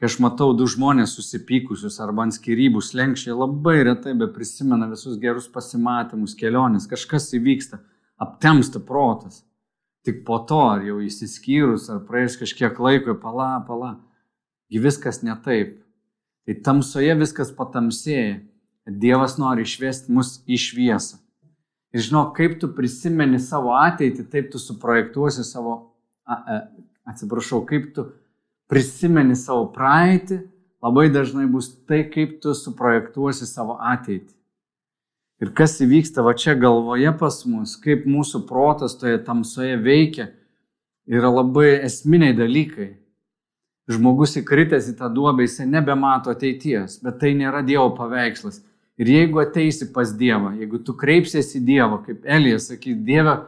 Kai 0.02 0.10
aš 0.10 0.18
matau 0.24 0.56
du 0.58 0.66
žmonės 0.66 1.14
susipykusius 1.14 2.00
arba 2.02 2.26
ant 2.26 2.34
skirybų 2.34 2.82
slengščiai, 2.82 3.38
labai 3.38 3.84
retai 3.86 4.16
be 4.18 4.26
prisimena 4.34 4.90
visus 4.90 5.20
gerus 5.22 5.46
pasimatymus, 5.46 6.34
kelionės, 6.40 6.90
kažkas 6.90 7.30
įvyksta, 7.38 7.84
aptemsta 8.22 8.80
protas. 8.80 9.42
Tik 10.06 10.24
po 10.26 10.40
to, 10.50 10.60
ar 10.76 10.86
jau 10.86 10.98
įsiskyrus, 11.02 11.90
ar 11.94 12.02
praėjus 12.08 12.40
kažkiek 12.42 12.80
laiko, 12.82 13.14
pala, 13.22 13.60
pala, 13.68 13.96
gi 14.72 14.82
viskas 14.82 15.22
ne 15.26 15.36
taip. 15.46 15.78
Tai 16.46 16.56
tamsoje 16.66 17.14
viskas 17.20 17.52
patamsėja. 17.54 18.40
Dievas 19.02 19.38
nori 19.38 19.62
išvesti 19.62 20.10
mus 20.12 20.40
į 20.50 20.58
šviesą. 20.58 21.20
Ir 21.94 22.02
žinok, 22.08 22.32
kaip 22.38 22.56
tu 22.60 22.72
prisimeni 22.74 23.38
savo 23.40 23.76
ateitį, 23.78 24.26
taip 24.32 24.50
tu 24.54 24.60
suprojektuosi 24.60 25.46
savo, 25.46 25.76
a, 26.26 26.34
a, 26.34 26.58
atsiprašau, 27.12 27.62
kaip 27.70 27.92
tu 27.94 28.08
prisimeni 28.72 29.36
savo 29.38 29.68
praeitį, 29.76 30.40
labai 30.82 31.10
dažnai 31.14 31.46
bus 31.52 31.70
tai, 31.86 32.02
kaip 32.10 32.40
tu 32.42 32.56
suprojektuosi 32.58 33.46
savo 33.46 33.78
ateitį. 33.78 34.34
Ir 35.42 35.50
kas 35.58 35.80
įvyksta 35.82 36.22
va 36.22 36.36
čia 36.38 36.54
galvoje 36.54 37.12
pas 37.18 37.40
mus, 37.50 37.74
kaip 37.82 38.06
mūsų 38.06 38.44
protas 38.50 38.94
toje 39.00 39.18
tamsoje 39.26 39.80
veikia, 39.82 40.30
yra 41.10 41.32
labai 41.34 41.80
esminiai 41.88 42.36
dalykai 42.38 42.92
žmogus 43.92 44.36
įkritęs 44.40 44.92
į 44.92 44.98
tą 45.00 45.10
duobę, 45.14 45.46
jisai 45.46 45.68
nebemato 45.70 46.32
ateities, 46.34 47.00
bet 47.04 47.20
tai 47.22 47.34
nėra 47.38 47.64
Dievo 47.66 47.90
paveikslas. 47.98 48.62
Ir 49.02 49.10
jeigu 49.10 49.42
ateisi 49.42 49.88
pas 49.94 50.12
Dievą, 50.14 50.54
jeigu 50.60 50.82
tu 50.86 50.94
kreipsiesi 50.98 51.58
į 51.60 51.66
Dievą, 51.66 52.02
kaip 52.06 52.28
Elijas 52.28 52.70
sakys, 52.70 53.00
Dieve, 53.08 53.40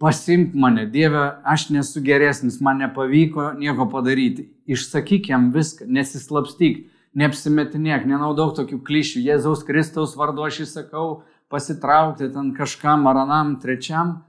pasimk 0.00 0.54
mane, 0.54 0.86
Dieve, 0.92 1.24
aš 1.44 1.68
nesu 1.74 2.02
geresnis, 2.04 2.60
man 2.62 2.78
nepavyko 2.84 3.50
nieko 3.58 3.88
padaryti. 3.90 4.46
Išsakyk 4.70 5.32
jam 5.32 5.50
viską, 5.54 5.88
nesislapstyk, 5.90 6.84
neapsimetinėk, 7.18 8.06
nenaudok 8.06 8.54
tokių 8.60 8.78
klišių. 8.86 9.24
Jėzaus 9.26 9.66
Kristaus 9.66 10.14
vardu 10.20 10.46
aš 10.46 10.62
įsakau 10.68 11.08
pasitraukti 11.50 12.30
ten 12.32 12.52
kažkam 12.54 13.06
ar 13.10 13.24
anam 13.24 13.56
trečiam. 13.60 14.20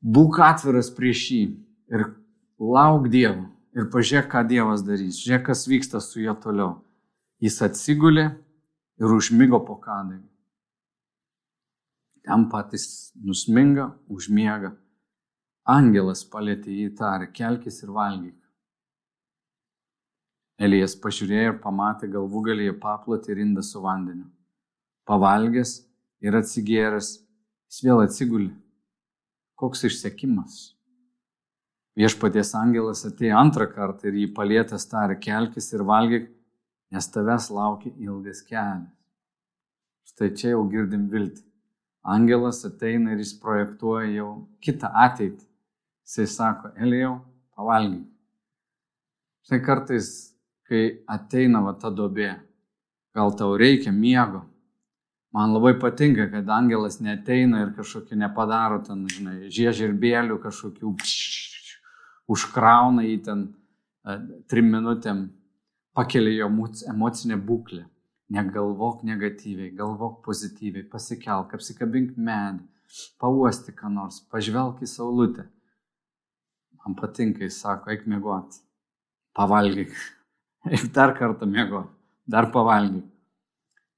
Būk 0.00 0.40
atviras 0.40 0.88
prieš 0.96 1.24
jį 1.34 1.42
ir 1.92 2.06
lauk 2.56 3.10
Dievo 3.12 3.50
ir 3.76 3.90
pažiūrėk, 3.92 4.30
ką 4.32 4.42
Dievas 4.48 4.82
darys, 4.86 5.20
žiūrėk, 5.20 5.50
kas 5.50 5.66
vyksta 5.68 6.00
su 6.00 6.22
juo 6.24 6.34
toliau. 6.40 6.80
Jis 7.40 7.60
atsigulė 7.64 8.26
ir 9.00 9.12
užmygo 9.14 9.60
po 9.64 9.76
kadagį. 9.80 10.24
Ten 12.24 12.48
patys 12.52 13.12
nusminga, 13.16 13.90
užmiega. 14.12 14.74
Angelas 15.68 16.24
palėtė 16.24 16.72
jį 16.72 16.90
tarė, 16.96 17.30
kelkis 17.32 17.82
ir 17.84 17.92
valgyk. 17.96 18.36
Elijas 20.60 20.96
pažiūrėjo 21.00 21.54
ir 21.54 21.60
pamatė 21.62 22.10
galvų 22.12 22.42
galėje 22.50 22.74
paploti 22.80 23.32
ir 23.32 23.40
indą 23.44 23.64
su 23.64 23.80
vandeniu. 23.80 24.26
Pavalgęs 25.08 25.78
ir 26.24 26.36
atsigėręs, 26.36 27.14
jis 27.70 27.80
vėl 27.86 28.04
atsigulė. 28.04 28.52
Koks 29.60 29.84
išsekimas. 29.88 30.60
Viešpaties 31.98 32.54
angelas 32.56 33.02
atėjo 33.04 33.36
antrą 33.36 33.66
kartą 33.72 34.08
ir 34.08 34.22
jį 34.22 34.30
palėtęs 34.36 34.86
tarė, 34.88 35.18
kelkis 35.20 35.72
ir 35.74 35.84
valgyk, 35.84 36.30
nes 36.94 37.10
tavęs 37.12 37.50
laukia 37.52 37.92
ilgas 37.98 38.40
kelias. 38.46 38.88
Štai 40.08 40.30
čia 40.34 40.54
jau 40.54 40.64
girdim 40.70 41.08
viltį. 41.12 41.44
Angelas 42.02 42.64
ateina 42.64 43.12
ir 43.12 43.20
jis 43.20 43.34
projektuoja 43.42 44.08
jau 44.14 44.30
kitą 44.64 44.88
ateitį. 45.04 45.44
Jisai 46.08 46.26
sako, 46.26 46.72
Elijau, 46.80 47.20
pavalgyk. 47.54 48.06
Štai 49.46 49.60
kartais, 49.62 50.08
kai 50.66 51.02
ateina 51.10 51.60
va 51.62 51.76
ta 51.78 51.92
dobė, 51.94 52.32
gal 53.14 53.36
tau 53.38 53.52
reikia 53.60 53.92
miego. 53.92 54.42
Man 55.32 55.52
labai 55.54 55.76
patinka, 55.78 56.26
kad 56.32 56.48
angelas 56.50 56.98
neteina 56.98 57.62
ir 57.62 57.74
kažkokį 57.76 58.18
nepadaro 58.18 58.80
ten, 58.82 59.04
žinai, 59.06 59.36
žiežirbėlių 59.54 60.40
kažkokių 60.42 60.94
pšš, 60.98 61.76
užkrauna 62.34 63.04
jį 63.06 63.18
ten 63.28 63.44
e, 63.46 64.16
trim 64.50 64.72
minutėm, 64.74 65.28
pakelia 65.94 66.40
jo 66.40 66.50
emocinę 66.90 67.38
būklę. 67.46 67.84
Negalvok 68.30 69.04
negatyviai, 69.06 69.72
galvok 69.74 70.20
pozityviai, 70.26 70.84
pasikelk, 70.90 71.54
apsikabink 71.54 72.18
medį, 72.18 72.62
pauosti 73.18 73.74
ką 73.74 73.90
nors, 73.90 74.20
pažvelk 74.30 74.82
į 74.82 74.90
saulutę. 74.90 75.46
Man 76.80 76.98
patinka, 76.98 77.42
jis 77.46 77.58
sako, 77.62 77.90
eik 77.94 78.06
mėgoti, 78.10 78.62
pavalgyk, 79.36 79.94
eik 80.70 80.90
dar 80.94 81.14
kartą 81.18 81.46
mėgoti, 81.50 81.94
dar 82.30 82.50
pavalgyk. 82.54 83.06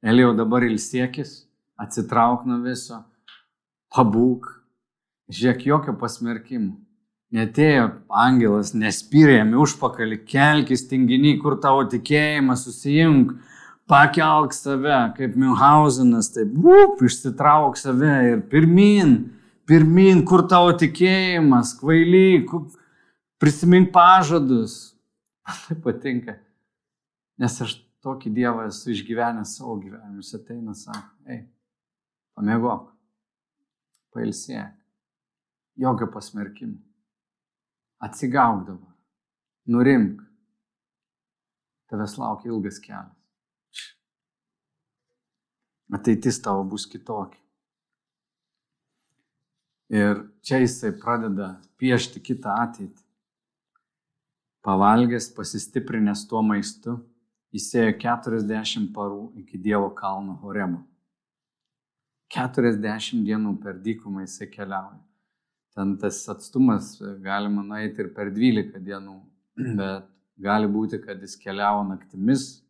Elijau 0.02 0.32
dabar 0.34 0.64
ilsiekis, 0.66 1.44
atsitrauk 1.78 2.42
nuo 2.48 2.56
viso, 2.64 2.96
pabūk, 3.94 4.48
žiūrėk 5.30 5.68
jokio 5.68 5.94
pasmerkimo. 6.00 6.74
Netėjo 7.32 7.84
angelas, 8.10 8.72
nespyrė 8.76 9.38
jam 9.38 9.54
užpakalį, 9.62 10.18
kelkis 10.28 10.82
tinginiai, 10.90 11.38
kur 11.40 11.54
tavo 11.62 11.84
tikėjimas, 11.88 12.66
susijung, 12.66 13.36
pakelk 13.88 14.52
save, 14.56 14.98
kaip 15.16 15.38
Münchhausenas, 15.38 16.32
taip, 16.34 16.50
up, 16.66 16.98
išsitrauk 17.06 17.78
save 17.80 18.18
ir 18.32 18.42
pirmin, 18.50 19.14
pirmin, 19.70 20.26
kur 20.28 20.44
tavo 20.50 20.74
tikėjimas, 20.82 21.76
kvaily, 21.78 22.42
prisimink 23.40 23.94
pažadus. 23.94 24.96
Tai 25.68 25.78
patinka, 25.86 26.36
nes 27.40 27.56
aš 27.64 27.78
tokį 28.02 28.32
Dievą 28.34 28.68
esu 28.68 28.92
išgyvenęs 28.92 29.56
savo 29.58 29.76
gyvenimą. 29.82 30.22
Jis 30.22 30.34
ateina, 30.38 30.74
sako, 30.76 31.12
ei, 31.30 31.44
pamėgok, 32.36 32.88
pailsėk, 34.14 34.74
jokio 35.80 36.10
pasmerkimo 36.12 36.80
atsigauk 38.02 38.66
dabar, 38.66 38.94
nurimk, 39.66 40.22
tavęs 41.90 42.16
laukia 42.18 42.50
ilgas 42.50 42.80
kelias. 42.82 43.84
Ateitis 45.92 46.40
tavo 46.42 46.64
bus 46.64 46.86
kitokia. 46.88 47.38
Ir 49.92 50.22
čia 50.40 50.62
jisai 50.62 50.94
pradeda 50.96 51.50
piešti 51.76 52.22
kitą 52.24 52.54
ateitį. 52.64 53.02
Pavalgęs, 54.64 55.26
pasistiprinęs 55.36 56.24
tuo 56.30 56.40
maistu, 56.46 56.96
įsėjo 57.52 57.94
40 58.00 58.90
parų 58.96 59.30
iki 59.44 59.60
Dievo 59.60 59.90
kalno 59.94 60.38
Horemo. 60.42 60.82
40 62.32 63.24
dienų 63.26 63.58
per 63.60 63.76
dykumą 63.84 64.24
jisai 64.24 64.48
keliauja 64.48 65.00
ten 65.74 65.96
tas 65.96 66.28
atstumas 66.28 66.98
galima 67.20 67.62
nueiti 67.62 68.04
ir 68.04 68.10
per 68.14 68.32
12 68.32 68.80
dienų, 68.84 69.16
bet 69.78 70.08
gali 70.42 70.68
būti, 70.68 71.00
kad 71.04 71.22
jis 71.22 71.38
keliavo 71.40 71.84
naktimis, 71.88 72.60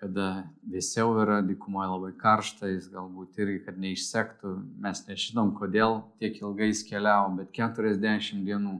kada 0.00 0.28
vėsiau 0.72 1.12
yra, 1.20 1.40
dykumoje 1.44 1.88
labai 1.90 2.12
karšta, 2.16 2.70
jis 2.70 2.86
galbūt 2.92 3.40
irgi, 3.42 3.58
kad 3.66 3.80
neišsektų, 3.82 4.52
mes 4.80 5.02
nežinom, 5.08 5.50
kodėl 5.58 6.00
tiek 6.22 6.38
ilgai 6.40 6.70
jis 6.70 6.84
keliavo, 6.88 7.34
bet 7.40 7.50
40 7.58 8.46
dienų 8.46 8.78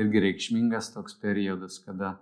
irgi 0.00 0.22
reikšmingas 0.24 0.92
toks 0.94 1.18
periodas, 1.20 1.76
kada, 1.82 2.14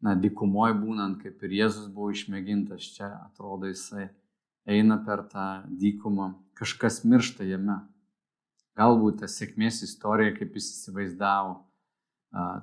na, 0.00 0.16
dykumoje 0.16 0.74
būnant, 0.80 1.20
kaip 1.22 1.42
ir 1.44 1.56
Jėzus 1.62 1.90
buvo 1.92 2.10
išmėgintas, 2.14 2.90
čia 2.96 3.12
atrodo 3.26 3.68
jisai 3.70 4.08
eina 4.68 4.98
per 5.04 5.26
tą 5.28 5.46
dykumą, 5.80 6.34
kažkas 6.58 7.02
miršta 7.04 7.46
jame 7.48 7.80
Galbūt 8.80 9.18
ta 9.20 9.28
sėkmės 9.28 9.82
istorija, 9.84 10.32
kaip 10.36 10.54
jis 10.56 10.70
įsivaizdavo, 10.72 11.56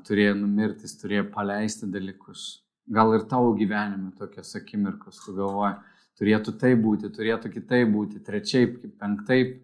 turėjo 0.07 0.37
numirti, 0.39 0.87
jis 0.87 0.95
turėjo 1.01 1.27
paleisti 1.33 1.89
dalykus. 1.93 2.47
Gal 2.87 3.11
ir 3.17 3.27
tavo 3.29 3.51
gyvenime 3.59 4.13
tokios 4.17 4.55
akimirkos, 4.57 5.19
tu 5.25 5.35
galvoji, 5.37 5.75
turėtų 6.17 6.55
tai 6.61 6.71
būti, 6.79 7.11
turėtų 7.13 7.51
kitai 7.57 7.83
būti, 7.91 8.23
trečiaip, 8.23 8.79
penktaip. 8.97 9.59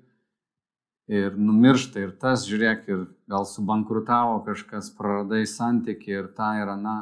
Ir 1.12 1.34
numiršta 1.36 2.00
ir 2.00 2.14
tas, 2.20 2.46
žiūrėk, 2.48 2.86
ir 2.92 3.02
gal 3.32 3.48
subankrutavo 3.48 4.38
kažkas, 4.46 4.92
praradai 4.96 5.42
santyki 5.50 6.14
ir 6.16 6.30
tą 6.38 6.54
ir 6.62 6.70
aną. 6.76 7.00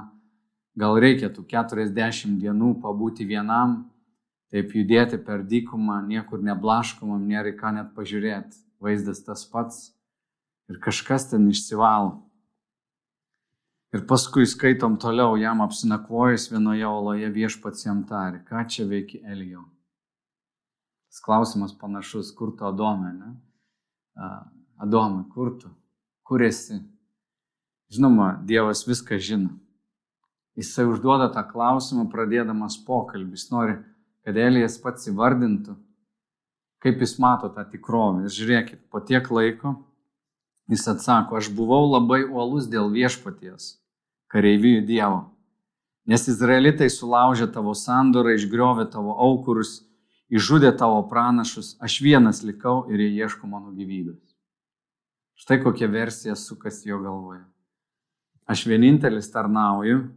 Gal 0.80 0.96
reikia 1.04 1.28
tų 1.34 1.44
40 1.52 2.38
dienų 2.40 2.76
pabūti 2.84 3.28
vienam, 3.28 3.92
taip 4.52 4.72
judėti 4.76 5.20
per 5.20 5.44
dykumą, 5.48 6.00
niekur 6.08 6.44
neblaškomam, 6.44 7.24
nėra 7.28 7.52
ką 7.58 7.74
net 7.76 7.92
pažiūrėti. 7.96 8.60
Vaizdas 8.82 9.22
tas 9.26 9.44
pats 9.46 9.92
ir 10.72 10.80
kažkas 10.82 11.28
ten 11.30 11.50
išsivalo. 11.52 12.22
Ir 13.92 14.06
paskui 14.08 14.48
skaitom 14.48 14.96
toliau, 14.96 15.36
jam 15.36 15.60
apsinakvojus 15.66 16.48
vienoje 16.54 16.88
oloje 16.88 17.28
viešpats 17.36 17.86
jam 17.86 18.06
tarė, 18.08 18.40
ką 18.48 18.64
čia 18.72 18.88
veiki 18.88 19.20
Elijau. 19.28 19.66
Tas 21.12 21.20
klausimas 21.20 21.76
panašus, 21.76 22.32
kur 22.32 22.54
tu 22.56 22.64
Adome, 22.64 23.12
ne? 23.12 23.34
Adome, 24.80 25.26
kur 25.34 25.52
tu, 25.60 25.74
kur 26.24 26.42
esi? 26.48 26.80
Žinoma, 27.92 28.38
Dievas 28.48 28.86
viską 28.88 29.20
žino. 29.20 29.58
Jisai 30.60 30.86
užduoda 30.90 31.30
tą 31.32 31.46
klausimą, 31.48 32.10
pradėdamas 32.12 32.76
pokalbį. 32.88 33.38
Jis 33.38 33.48
nori, 33.54 33.78
kad 34.26 34.38
Elijas 34.38 34.76
pats 34.82 35.08
įvardintų, 35.08 35.78
kaip 36.84 37.00
jis 37.02 37.16
mato 37.24 37.50
tą 37.54 37.64
tikrovę. 37.72 38.26
Ir 38.26 38.36
žiūrėkit, 38.36 38.84
po 38.92 39.00
tiek 39.00 39.30
laiko 39.32 39.78
jis 40.72 40.88
atsako, 40.88 41.40
aš 41.40 41.52
buvau 41.56 41.86
labai 41.92 42.24
uolus 42.26 42.68
dėl 42.72 42.92
viešpaties 42.94 43.78
kareivijų 44.32 44.86
Dievo. 44.88 45.22
Nes 46.08 46.26
izraelitai 46.28 46.88
sulaužė 46.90 47.48
tavo 47.54 47.74
sandorą, 47.78 48.34
išgriovė 48.36 48.88
tavo 48.92 49.14
aukurus, 49.22 49.82
išžudė 50.32 50.72
tavo 50.80 51.02
pranašus, 51.12 51.76
aš 51.84 52.00
vienas 52.02 52.42
likau 52.44 52.86
ir 52.90 53.04
jie 53.04 53.12
ieško 53.22 53.48
mano 53.48 53.76
gyvybės. 53.76 54.24
Štai 55.42 55.60
kokia 55.62 55.90
versija 55.92 56.36
sukasi 56.38 56.90
jo 56.90 57.00
galvoje. 57.04 57.44
Aš 58.50 58.66
vienintelis 58.70 59.30
tarnauju, 59.34 60.08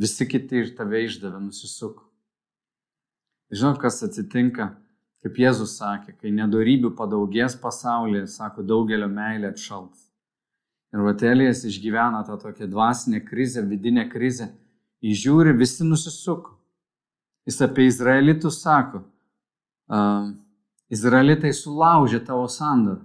visi 0.00 0.26
kiti 0.28 0.62
iš 0.64 0.74
tave 0.76 1.04
išdavė, 1.06 1.40
nusisuko. 1.42 2.06
Žinot, 3.52 3.80
kas 3.82 4.00
atsitinka, 4.06 4.70
kaip 5.22 5.38
Jėzus 5.38 5.76
sakė, 5.78 6.14
kai 6.16 6.32
nedarybių 6.34 6.94
padaugės 6.96 7.56
pasaulyje, 7.60 8.26
sako, 8.32 8.64
daugelio 8.64 9.10
meilė 9.12 9.52
atšals. 9.52 10.08
Ir 10.92 11.04
Vatelijas 11.04 11.62
išgyvena 11.68 12.22
tą 12.26 12.36
tokią 12.40 12.68
dvasinę 12.68 13.22
krizę, 13.24 13.62
vidinę 13.64 14.08
krizę. 14.12 14.50
Įžiūri, 15.02 15.54
visi 15.56 15.84
nusisuko. 15.84 16.58
Jis 17.48 17.58
apie 17.64 17.88
Izraelitus 17.88 18.60
sako, 18.62 19.02
uh, 19.90 20.28
Izraelitai 20.92 21.50
sulaužė 21.56 22.20
tavo 22.22 22.44
sandorą. 22.52 23.00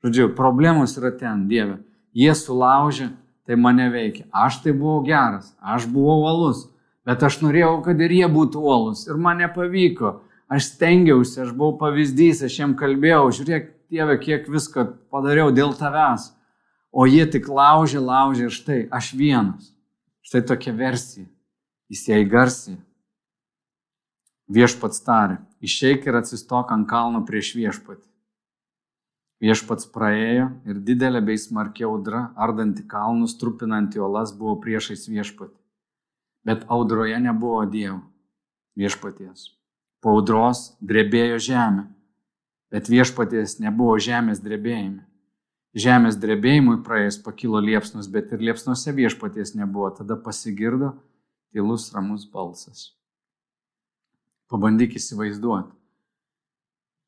Žodžiu, 0.00 0.30
problemos 0.34 0.96
yra 0.96 1.12
ten, 1.12 1.44
Dieve. 1.48 1.76
Jie 2.16 2.32
sulaužė, 2.34 3.10
tai 3.50 3.58
mane 3.58 3.90
veikia. 3.90 4.28
Aš 4.30 4.60
tai 4.62 4.72
buvau 4.76 5.02
geras, 5.02 5.50
aš 5.58 5.88
buvau 5.90 6.22
uolus, 6.22 6.68
bet 7.02 7.26
aš 7.26 7.40
norėjau, 7.42 7.80
kad 7.82 7.98
ir 7.98 8.14
jie 8.14 8.28
būtų 8.30 8.62
uolus. 8.62 9.08
Ir 9.10 9.18
man 9.18 9.42
nepavyko. 9.42 10.20
Aš 10.50 10.76
stengiausi, 10.76 11.40
aš 11.42 11.50
buvau 11.54 11.74
pavyzdys, 11.82 12.44
aš 12.46 12.62
jiem 12.62 12.78
kalbėjau, 12.78 13.28
žiūrėk, 13.40 13.76
Dieve, 13.90 14.14
kiek 14.22 14.44
visko 14.46 14.84
padariau 15.10 15.50
dėl 15.50 15.72
tavęs 15.74 16.28
o 16.92 17.06
jie 17.06 17.26
tik 17.30 17.48
laužė, 17.48 18.02
laužė 18.02 18.48
ir 18.48 18.54
štai 18.54 18.80
aš 18.90 19.12
vienas. 19.14 19.70
Štai 20.26 20.42
tokia 20.46 20.74
versija. 20.76 21.26
Jis 21.90 22.06
ją 22.10 22.20
įgarsė. 22.22 22.76
Viešpats 24.50 25.02
tarė, 25.06 25.38
išeik 25.62 26.06
ir 26.06 26.18
atsistok 26.18 26.72
ant 26.74 26.88
kalno 26.90 27.22
prieš 27.26 27.54
viešpatį. 27.54 28.09
Viešpats 29.40 29.88
praėjo 29.88 30.50
ir 30.68 30.80
didelė 30.84 31.22
bei 31.24 31.40
smarkia 31.40 31.86
audra, 31.88 32.26
ardanti 32.36 32.84
kalnus, 32.88 33.38
trupinanti 33.40 34.02
olas, 34.02 34.34
buvo 34.36 34.58
priešais 34.60 35.06
viešpatį. 35.08 35.56
Bet 36.44 36.66
audroje 36.68 37.16
nebuvo 37.20 37.62
Dievo 37.64 38.02
viešpaties. 38.76 39.48
Po 40.00 40.16
audros 40.16 40.74
drebėjo 40.84 41.40
žemė, 41.40 41.86
bet 42.72 42.92
viešpaties 42.92 43.58
nebuvo 43.64 43.96
žemės 44.00 44.44
drebėjime. 44.44 45.06
Žemės 45.76 46.16
drebėjimui 46.20 46.80
praėjus 46.84 47.20
pakilo 47.22 47.60
liepsnos, 47.62 48.08
bet 48.10 48.32
ir 48.34 48.42
liepsnose 48.42 48.92
viešpaties 48.92 49.54
nebuvo. 49.54 49.88
Tada 49.94 50.16
pasigirdo 50.18 50.96
tylus 51.54 51.92
ramus 51.94 52.26
balsas. 52.28 52.90
Pabandyk 54.50 54.98
įsivaizduoti. 54.98 55.79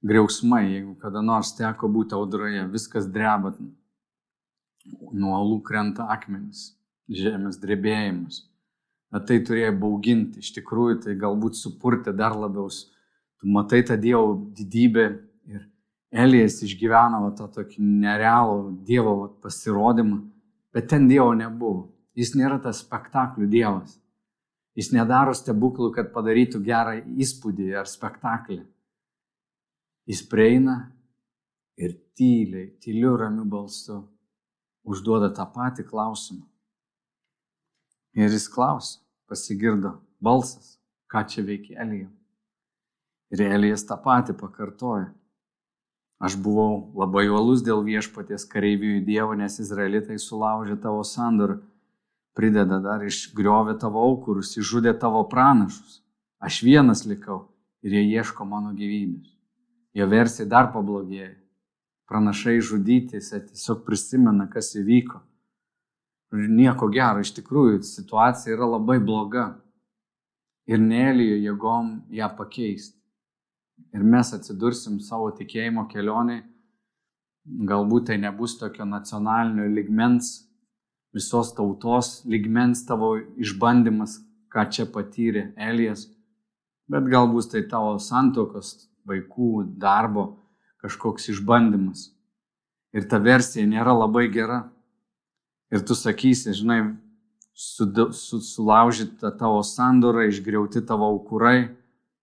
Griausmai, 0.03 0.65
jeigu 0.67 0.97
kada 0.99 1.23
nors 1.23 1.53
teko 1.55 1.87
būti 1.93 2.17
audroje, 2.19 2.65
viskas 2.73 3.07
drebat, 3.07 3.59
nuo 5.13 5.37
alų 5.39 5.61
krenta 5.67 6.09
akmenis, 6.11 6.73
žemės 7.07 7.61
drebėjimus. 7.63 8.41
Bet 9.13 9.29
tai 9.29 9.39
turėjo 9.45 9.75
bauginti, 9.79 10.41
iš 10.41 10.55
tikrųjų 10.57 11.03
tai 11.05 11.15
galbūt 11.21 11.59
supurti 11.59 12.15
dar 12.17 12.35
labiau. 12.35 12.71
Tu 13.39 13.51
matai 13.51 13.83
tą 13.87 13.99
Dievo 14.01 14.35
didybę 14.57 15.07
ir 15.53 15.67
Elijas 16.13 16.63
išgyveno 16.65 17.31
tą 17.37 17.49
tokį 17.53 17.83
nerealų 18.03 18.73
Dievo 18.89 19.15
va, 19.21 19.29
pasirodymą, 19.45 20.23
bet 20.73 20.89
ten 20.89 21.09
Dievo 21.11 21.35
nebuvo. 21.37 21.91
Jis 22.17 22.35
nėra 22.37 22.59
tas 22.63 22.83
spektaklių 22.85 23.49
Dievas. 23.53 23.99
Jis 24.77 24.91
nedaro 24.97 25.35
stebuklų, 25.37 25.91
kad 25.93 26.13
padarytų 26.15 26.63
gerą 26.65 26.99
įspūdį 27.21 27.75
ar 27.77 27.89
spektaklį. 27.89 28.63
Jis 30.09 30.23
prieina 30.27 30.93
ir 31.79 31.95
tyliai, 32.19 32.73
tyliu 32.83 33.15
ramiu 33.17 33.45
balsu 33.47 34.03
užduoda 34.83 35.31
tą 35.35 35.47
patį 35.47 35.87
klausimą. 35.87 36.43
Ir 38.19 38.29
jis 38.29 38.49
klausia, 38.51 39.01
pasigirdo 39.31 39.97
balsas, 40.21 40.77
ką 41.09 41.23
čia 41.31 41.45
veikia 41.47 41.79
Elija. 41.85 42.11
Ir 43.33 43.45
Elijas 43.47 43.87
tą 43.89 43.97
patį 43.97 44.37
pakartoja. 44.37 45.09
Aš 46.23 46.37
buvau 46.39 46.93
labai 46.95 47.25
uolus 47.33 47.65
dėl 47.67 47.81
viešpaties 47.83 48.45
kareivijų 48.51 49.01
Dievo, 49.07 49.35
nes 49.35 49.57
izraelitai 49.59 50.21
sulaužė 50.23 50.77
tavo 50.83 51.01
sandorą, 51.07 51.57
prideda 52.37 52.79
dar 52.85 53.03
išgriovė 53.03 53.75
tavo 53.81 54.05
aukurus, 54.07 54.53
išžudė 54.61 54.95
tavo 55.01 55.25
pranašus. 55.31 56.01
Aš 56.43 56.63
vienas 56.67 57.07
likau 57.09 57.47
ir 57.83 57.97
jie 57.97 58.05
ieško 58.19 58.47
mano 58.47 58.71
gyvybės. 58.77 59.33
Jo 59.95 60.09
versija 60.09 60.49
dar 60.49 60.71
pablogėjo. 60.73 61.35
Pranašai 62.09 62.59
žudyti, 62.61 63.17
jis 63.17 63.31
tiesiog 63.33 63.85
prisimena, 63.87 64.49
kas 64.53 64.73
įvyko. 64.77 65.21
Ir 66.33 66.49
nieko 66.49 66.89
gero, 66.93 67.21
iš 67.21 67.35
tikrųjų 67.37 67.83
situacija 67.85 68.57
yra 68.57 68.69
labai 68.75 68.99
bloga. 69.01 69.51
Ir 70.69 70.81
nelijo 70.81 71.37
jėgom 71.43 71.95
ją 72.15 72.29
pakeisti 72.37 73.03
ir 73.91 74.05
mes 74.15 74.33
atsidursim 74.37 75.01
savo 75.03 75.31
tikėjimo 75.37 75.87
kelionėje, 75.91 76.45
galbūt 77.69 78.11
tai 78.11 78.19
nebus 78.23 78.55
tokio 78.61 78.87
nacionalinio 78.89 79.67
ligmens, 79.73 80.33
visos 81.13 81.53
tautos 81.57 82.21
ligmens 82.29 82.85
tavo 82.89 83.17
išbandymas, 83.19 84.21
ką 84.53 84.69
čia 84.71 84.87
patyrė 84.95 85.51
Elijas, 85.57 86.07
bet 86.89 87.09
galbūt 87.11 87.53
tai 87.55 87.65
tavo 87.69 87.97
santokos, 88.01 88.89
vaikų, 89.09 89.77
darbo 89.81 90.39
kažkoks 90.83 91.31
išbandymas. 91.35 92.11
Ir 92.93 93.07
ta 93.09 93.21
versija 93.23 93.67
nėra 93.67 93.95
labai 93.97 94.27
gera. 94.33 94.67
Ir 95.73 95.81
tu 95.89 95.97
sakysi, 95.97 96.53
žinai, 96.57 96.81
sulaužyta 97.57 99.33
tavo 99.39 99.63
sandora, 99.65 100.27
išgriauti 100.29 100.83
tavo 100.85 101.09
aukurai 101.15 101.71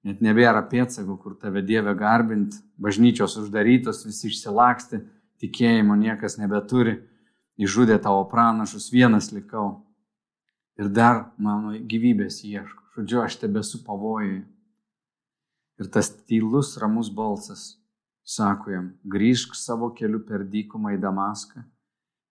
Net 0.08 0.22
nebėra 0.24 0.62
pėdsakų, 0.72 1.18
kur 1.20 1.36
tave 1.36 1.62
Dieve 1.66 1.92
garbint, 2.00 2.56
bažnyčios 2.80 3.36
uždarytos, 3.42 4.06
visi 4.08 4.30
išsilaksti, 4.32 5.02
tikėjimo 5.44 5.98
niekas 6.00 6.38
nebeturi, 6.40 7.02
išžudė 7.60 8.00
tavo 8.04 8.24
pranašus, 8.32 8.88
vienas 8.94 9.34
likau. 9.36 9.82
Ir 10.80 10.88
dar 10.96 11.26
mano 11.36 11.76
gyvybės 11.76 12.40
ieško. 12.48 12.86
Žodžiu, 12.96 13.20
aš 13.26 13.36
tebesu 13.42 13.82
pavojui. 13.84 14.46
Ir 15.80 15.88
tas 15.88 16.10
tylus, 16.28 16.76
ramus 16.82 17.10
balsas 17.16 17.80
sako 18.30 18.72
jam, 18.72 18.90
grįžk 19.10 19.56
savo 19.56 19.90
keliu 19.96 20.20
per 20.28 20.44
dykumą 20.46 20.94
į 20.98 21.00
Damaską 21.02 21.64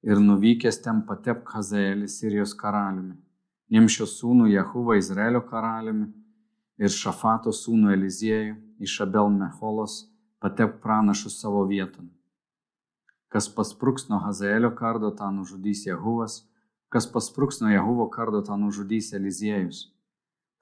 ir 0.07 0.21
nuvykęs 0.23 0.79
ten 0.85 1.01
patep 1.09 1.49
Hazaelį 1.49 2.07
Sirijos 2.13 2.53
karaliumi, 2.55 3.17
Nimšio 3.69 4.07
sūnų 4.09 4.47
Jehuvą 4.53 4.97
Izraelio 4.97 5.43
karaliumi 5.49 6.07
ir 6.79 6.93
Šafato 6.95 7.53
sūnų 7.53 7.91
Eliziejų 7.97 8.55
iš 8.85 8.95
Abel 9.05 9.29
Meholos 9.35 10.05
patep 10.41 10.79
pranašus 10.85 11.41
savo 11.43 11.65
vieton. 11.69 12.13
Kas 13.29 13.49
paspruks 13.53 14.07
nuo 14.09 14.23
Hazaelio 14.23 14.71
kardo, 14.77 15.11
tą 15.13 15.29
nužudys 15.35 15.85
Jehuvas, 15.85 16.41
kas 16.89 17.11
paspruks 17.11 17.61
nuo 17.61 17.75
Jehuvo 17.75 18.07
kardo, 18.09 18.41
tą 18.41 18.57
nužudys 18.57 19.13
Eliziejus. 19.19 19.89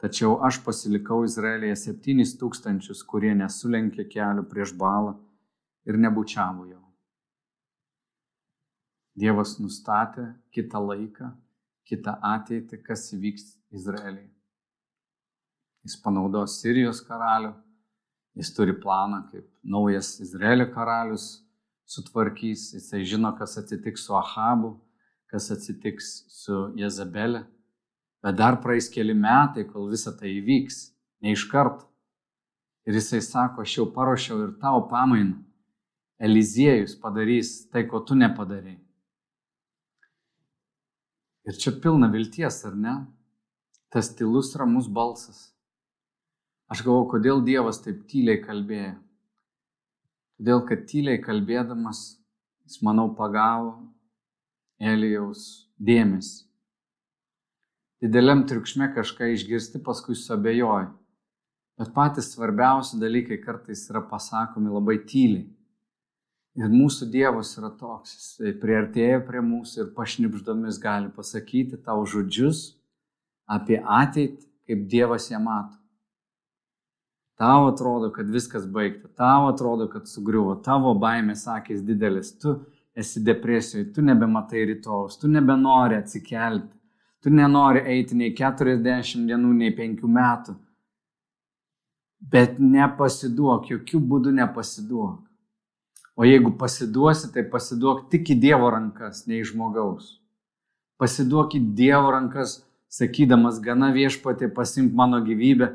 Tačiau 0.07 0.36
aš 0.46 0.61
pasilikau 0.62 1.24
Izraelyje 1.26 1.74
septynis 1.80 2.36
tūkstančius, 2.38 3.00
kurie 3.11 3.32
nesulenkė 3.34 4.04
kelių 4.07 4.44
prieš 4.46 4.70
balą 4.78 5.16
ir 5.82 5.98
nebučiavo 5.98 6.66
jo. 6.68 6.78
Dievas 9.18 9.57
nustatė 9.59 10.28
kitą 10.54 10.78
laiką, 10.84 11.32
kitą 11.90 12.14
ateitį, 12.30 12.78
kas 12.86 13.02
įvyks 13.16 13.48
Izraelyje. 13.74 14.30
Jis 15.82 15.98
panaudos 16.04 16.61
Sirijos 16.61 17.02
karalių, 17.09 17.50
jis 18.38 18.54
turi 18.54 18.78
planą, 18.78 19.24
kaip 19.32 19.50
naujas 19.74 20.20
Izraelio 20.22 20.68
karalius 20.70 21.26
sutvarkys, 21.82 22.68
jisai 22.78 23.02
žino, 23.02 23.34
kas 23.34 23.59
atsitiks 23.59 24.07
su 24.07 24.14
Ahabu, 24.14 24.76
kas 25.34 25.50
atsitiks 25.50 26.14
su 26.30 26.62
Jezabelė. 26.78 27.42
Bet 28.25 28.39
dar 28.39 28.61
praeis 28.62 28.89
keli 28.93 29.14
metai, 29.14 29.67
kol 29.69 29.91
visa 29.91 30.12
tai 30.17 30.33
įvyks, 30.39 30.79
ne 31.23 31.35
iš 31.37 31.47
karto. 31.51 31.87
Ir 32.87 32.95
jisai 32.95 33.21
sako, 33.25 33.64
aš 33.67 33.77
jau 33.79 33.87
paruošiau 33.93 34.45
ir 34.45 34.55
tavo 34.62 34.87
pamainą. 34.91 35.41
Eliziejus 36.23 36.95
padarys 36.97 37.67
tai, 37.69 37.85
ko 37.91 38.01
tu 38.01 38.17
nepadarėjai. 38.17 38.81
Ir 41.47 41.59
čia 41.61 41.75
pilna 41.83 42.09
vilties, 42.11 42.62
ar 42.67 42.75
ne? 42.75 42.95
Tas 43.93 44.09
tylus 44.19 44.55
ramus 44.59 44.89
balsas. 44.91 45.51
Aš 46.73 46.83
galvoju, 46.83 47.11
kodėl 47.12 47.43
Dievas 47.47 47.79
taip 47.85 48.01
tyliai 48.11 48.41
kalbėjo. 48.43 48.97
Todėl, 50.37 50.64
kad 50.69 50.83
tyliai 50.91 51.21
kalbėdamas, 51.23 52.01
jis, 52.67 52.81
manau, 52.83 53.07
pagavo 53.14 53.77
Elijaus 54.83 55.71
dėmesį. 55.79 56.45
Dideliam 58.03 58.44
triukšme 58.49 58.90
kažką 58.94 59.30
išgirsti, 59.32 59.80
paskui 59.84 60.16
suabejoji. 60.18 60.90
Bet 61.80 61.92
patys 61.97 62.30
svarbiausi 62.32 62.99
dalykai 63.01 63.38
kartais 63.40 63.86
yra 63.90 64.03
pasakomi 64.11 64.72
labai 64.72 64.99
tyliai. 65.09 65.47
Ir 66.57 66.72
mūsų 66.72 67.11
Dievas 67.12 67.51
yra 67.61 67.68
toks, 67.76 68.14
jis 68.40 68.61
priartėja 68.61 69.20
prie 69.24 69.42
mūsų 69.44 69.82
ir 69.82 69.88
pašnipždomis 69.97 70.78
gali 70.80 71.11
pasakyti 71.12 71.76
tau 71.84 72.05
žodžius 72.09 72.70
apie 73.44 73.76
ateitį, 73.80 74.47
kaip 74.68 74.86
Dievas 74.92 75.28
ją 75.28 75.40
mato. 75.44 75.76
Tau 77.36 77.66
atrodo, 77.68 78.09
kad 78.12 78.32
viskas 78.32 78.64
baigta, 78.72 79.11
tau 79.12 79.51
atrodo, 79.51 79.90
kad 79.92 80.09
sugriuvo, 80.09 80.55
tavo 80.64 80.94
baimės 80.97 81.44
akis 81.53 81.84
didelis, 81.84 82.32
tu 82.40 82.57
esi 82.97 83.20
depresijoje, 83.20 83.90
tu 83.92 84.05
nebematai 84.05 84.64
rytojus, 84.70 85.20
tu 85.20 85.28
nebenori 85.28 86.01
atsikelti, 86.01 86.72
tu 87.23 87.33
nenori 87.33 87.83
eiti 87.95 88.17
nei 88.19 88.35
40 88.35 89.27
dienų, 89.29 89.53
nei 89.61 89.75
5 89.77 90.05
metų. 90.19 90.57
Bet 92.33 92.59
nepasiduok, 92.59 93.71
jokių 93.71 94.03
būdų 94.12 94.35
nepasiduok. 94.41 95.23
O 96.17 96.25
jeigu 96.25 96.55
pasiduosi, 96.57 97.29
tai 97.33 97.45
pasiduok 97.45 98.07
tik 98.11 98.31
į 98.33 98.39
Dievo 98.41 98.71
rankas, 98.73 99.27
ne 99.29 99.43
į 99.43 99.51
žmogaus. 99.51 100.14
Pasiduok 100.97 101.59
į 101.59 101.61
Dievo 101.77 102.14
rankas, 102.14 102.62
sakydamas, 102.89 103.61
gana 103.61 103.91
viešpatė, 103.93 104.49
pasimk 104.49 104.95
mano 104.97 105.21
gyvybę 105.25 105.75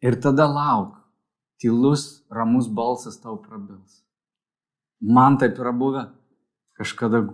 Ir 0.00 0.14
tada 0.22 0.46
lauk, 0.46 0.94
tylus, 1.58 2.22
ramus 2.30 2.68
balsas 2.70 3.18
tau 3.18 3.34
prabils. 3.36 4.04
Man 5.02 5.38
taip 5.38 5.58
yra 5.58 5.72
buvę, 5.74 6.04
kažkada 6.78 7.24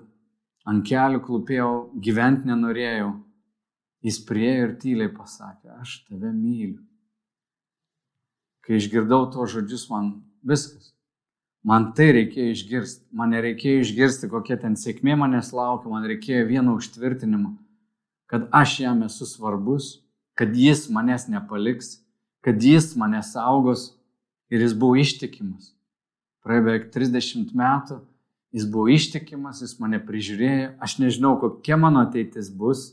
ant 0.64 0.86
kelių 0.88 1.20
klūpėjau, 1.26 1.72
gyventi 2.00 2.48
nenorėjau. 2.48 3.10
Jis 4.04 4.20
priejo 4.28 4.68
ir 4.68 4.74
tyliai 4.80 5.12
pasakė, 5.12 5.70
aš 5.80 6.02
tave 6.08 6.32
myliu. 6.32 6.82
Kai 8.64 8.78
išgirdau 8.78 9.26
to 9.32 9.46
žodžius, 9.48 9.88
man 9.90 10.12
viskas. 10.44 10.92
Man 11.64 11.92
tai 11.96 12.10
reikėjo 12.12 12.52
išgirsti. 12.52 13.04
Man 13.16 13.32
nereikėjo 13.32 13.84
išgirsti, 13.86 14.28
kokia 14.32 14.58
ten 14.60 14.76
sėkmė 14.76 15.16
manęs 15.20 15.54
laukia. 15.56 15.88
Man 15.92 16.04
reikėjo 16.08 16.44
vieno 16.48 16.76
užtvirtinimo, 16.76 17.54
kad 18.28 18.48
aš 18.52 18.78
jam 18.84 19.00
esu 19.08 19.28
svarbus, 19.28 20.02
kad 20.36 20.52
jis 20.52 20.90
manęs 20.92 21.30
nepaliks 21.32 21.94
kad 22.44 22.62
jis 22.62 22.96
mane 22.96 23.22
saugos 23.22 23.94
ir 24.52 24.60
jis 24.60 24.74
buvo 24.76 24.98
ištikimas. 25.00 25.72
Praėjo 26.44 26.66
beveik 26.66 26.90
30 26.92 27.54
metų, 27.56 28.02
jis 28.52 28.66
buvo 28.68 28.92
ištikimas, 28.92 29.62
jis 29.64 29.78
mane 29.80 29.96
prižiūrėjo, 30.04 30.74
aš 30.84 30.98
nežinau, 31.00 31.38
kokia 31.40 31.78
mano 31.80 32.02
ateitis 32.04 32.50
bus, 32.52 32.90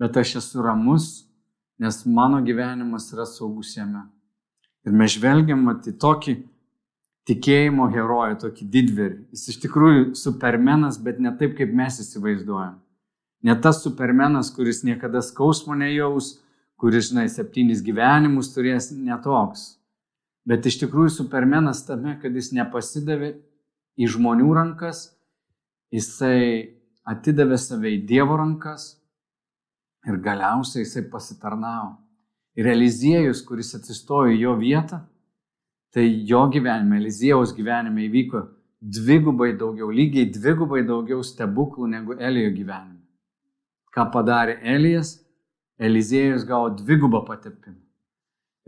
bet 0.00 0.16
aš 0.16 0.36
esu 0.40 0.62
ramus, 0.64 1.26
nes 1.80 2.04
mano 2.06 2.40
gyvenimas 2.44 3.10
yra 3.12 3.26
saugus 3.26 3.74
jame. 3.76 4.06
Ir 4.86 4.94
mes 4.96 5.14
žvelgiam 5.14 5.62
į 5.74 5.94
tokį 6.00 6.36
tikėjimo 7.28 7.86
herojų, 7.92 8.38
tokį 8.42 8.68
didverį. 8.76 9.18
Jis 9.34 9.52
iš 9.52 9.60
tikrųjų 9.62 10.06
supermenas, 10.18 10.98
bet 10.98 11.20
ne 11.22 11.30
taip, 11.38 11.54
kaip 11.58 11.74
mes 11.74 12.00
įsivaizduojam. 12.02 12.80
Ne 13.42 13.54
tas 13.58 13.82
supermenas, 13.82 14.50
kuris 14.54 14.82
niekada 14.86 15.22
skausmo 15.22 15.74
nejaus, 15.78 16.36
kuris, 16.78 17.10
žinai, 17.10 17.28
septynis 17.30 17.82
gyvenimus 17.82 18.52
turės 18.54 18.90
netoks. 18.94 19.76
Bet 20.46 20.66
iš 20.66 20.80
tikrųjų 20.82 21.12
supermenas 21.14 21.84
tame, 21.86 22.16
kad 22.22 22.34
jis 22.34 22.50
nepasidavė 22.54 23.36
į 23.98 24.08
žmonių 24.10 24.50
rankas, 24.58 25.12
jisai 25.94 26.74
atidavė 27.06 27.58
save 27.58 27.94
į 27.98 28.02
Dievo 28.08 28.38
rankas 28.40 28.96
ir 30.06 30.18
galiausiai 30.22 30.84
jisai 30.84 31.04
pasitarnavo. 31.10 31.96
Ir 32.58 32.68
Eliziejus, 32.68 33.40
kuris 33.46 33.72
atsistojo 33.78 34.32
į 34.34 34.40
jo 34.42 34.56
vietą, 34.60 35.00
tai 35.92 36.04
jo 36.28 36.42
gyvenime, 36.52 36.98
Eliziejaus 37.00 37.54
gyvenime 37.56 38.04
įvyko 38.08 38.42
dvigubai 38.82 39.52
daugiau, 39.56 39.92
lygiai 39.94 40.28
dvigubai 40.32 40.82
daugiau 40.84 41.22
stebuklų 41.24 41.88
negu 41.94 42.18
Elijo 42.18 42.50
gyvenime. 42.56 43.00
Ką 43.92 44.08
padarė 44.12 44.58
Elijas? 44.74 45.18
Eliziejus 45.82 46.44
gavo 46.46 46.68
dvigubą 46.78 47.22
patepimą. 47.26 47.80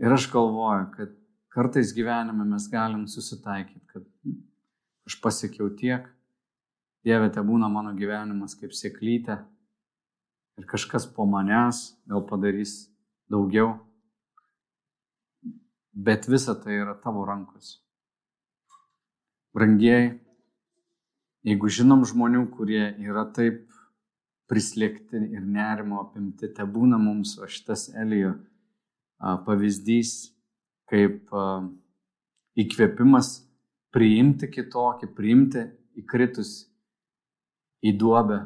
Ir 0.01 0.11
aš 0.11 0.25
galvoju, 0.33 0.89
kad 0.97 1.13
kartais 1.53 1.93
gyvenime 1.95 2.43
mes 2.49 2.65
galim 2.67 3.05
susitaikyti, 3.07 3.85
kad 3.93 4.03
hm, 4.25 4.41
aš 5.07 5.19
pasiekiau 5.23 5.69
tiek, 5.77 6.09
Dieve, 7.05 7.29
te 7.29 7.41
būna 7.45 7.67
mano 7.69 7.91
gyvenimas 7.93 8.55
kaip 8.57 8.71
sėklytė 8.73 9.37
ir 10.59 10.67
kažkas 10.69 11.07
po 11.15 11.25
manęs 11.29 11.95
gal 12.07 12.23
padarys 12.27 12.87
daugiau, 13.31 13.75
bet 15.91 16.27
visa 16.27 16.55
tai 16.55 16.79
yra 16.81 16.95
tavo 17.01 17.25
rankos. 17.25 17.79
Brangieji, 19.55 20.17
jeigu 21.47 21.71
žinom 21.71 22.03
žmonių, 22.07 22.43
kurie 22.51 22.89
yra 22.99 23.23
taip 23.35 23.63
prislėgti 24.51 25.21
ir 25.31 25.45
nerimo 25.45 26.01
apimti. 26.03 26.51
Te 26.53 26.65
būna 26.67 26.99
mums 27.01 27.37
va, 27.39 27.47
šitas 27.49 27.87
Elijo 27.95 28.35
pavyzdys 29.45 30.35
kaip 30.91 31.31
įkvėpimas 32.59 33.31
priimti 33.95 34.51
kitokį, 34.51 35.09
priimti 35.15 35.63
įkritus 36.03 36.65
į 37.85 37.95
duobę. 37.99 38.41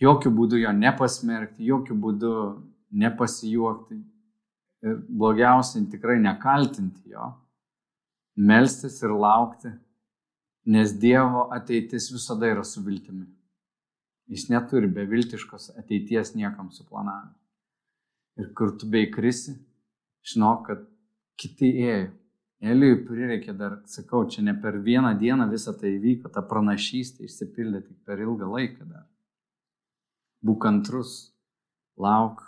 Jokių 0.00 0.32
būdų 0.32 0.62
jo 0.62 0.72
nepasmerkti, 0.72 1.66
jokių 1.68 1.96
būdų 2.04 2.34
nepasijuokti. 3.02 4.00
Ir 4.80 4.96
blogiausia, 5.08 5.82
tikrai 5.92 6.16
nekaltinti 6.22 7.12
jo. 7.12 7.26
Melstis 8.40 8.96
ir 9.04 9.12
laukti, 9.12 9.74
nes 10.72 10.94
Dievo 10.96 11.50
ateitis 11.52 12.08
visada 12.14 12.48
yra 12.48 12.64
su 12.64 12.80
viltimi. 12.84 13.26
Jis 14.30 14.46
neturi 14.48 14.88
beviltiškos 14.88 15.74
ateities 15.76 16.32
niekam 16.38 16.70
suplanavęs. 16.72 17.36
Ir 18.40 18.52
kur 18.56 18.72
tu 18.78 18.88
beįkrisi, 18.88 19.58
žinok, 20.32 20.64
kad 20.68 20.86
kiti 21.40 21.74
ėjo. 21.82 22.08
Elijui 22.60 22.98
prireikė 23.08 23.54
dar, 23.56 23.78
sakau, 23.88 24.26
čia 24.28 24.42
ne 24.44 24.52
per 24.60 24.76
vieną 24.84 25.14
dieną 25.18 25.46
visą 25.48 25.72
tai 25.80 25.94
įvyko, 25.94 26.28
ta 26.32 26.42
pranašystė 26.44 27.24
išsipildė 27.24 27.80
tik 27.86 28.02
per 28.04 28.20
ilgą 28.20 28.48
laiką 28.52 28.84
dar. 28.84 29.06
Būk 30.40 30.66
antrus, 30.68 31.32
lauk 32.00 32.42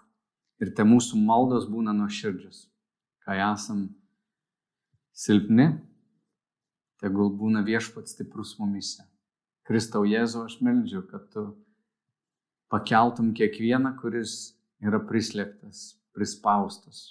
ir 0.63 0.73
te 0.77 0.85
mūsų 0.87 1.19
maldos 1.21 1.67
būna 1.69 1.93
nuoširdžios. 1.97 2.67
Kai 3.23 3.39
esam 3.45 3.89
silpni, 5.13 5.69
tegul 7.03 7.33
būna 7.37 7.63
viešpats 7.67 8.15
stiprus 8.17 8.57
mumise. 8.59 9.05
Kristau 9.69 10.07
Jėzu, 10.09 10.47
aš 10.49 10.59
meldžiu, 10.65 11.05
kad 11.07 11.29
tu 11.35 11.45
pakeltum 12.73 13.31
kiekvieną, 13.37 13.95
kuris 14.01 14.55
yra 14.83 14.99
prislėgtas, 15.07 16.01
prispaustas. 16.17 17.05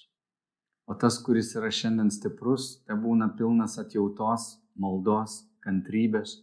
O 0.89 0.97
tas, 0.97 1.19
kuris 1.23 1.53
yra 1.55 1.69
šiandien 1.71 2.09
stiprus, 2.11 2.82
te 2.88 2.97
būna 2.97 3.29
pilnas 3.38 3.77
atjautos, 3.79 4.57
maldos, 4.75 5.43
kantrybės. 5.63 6.41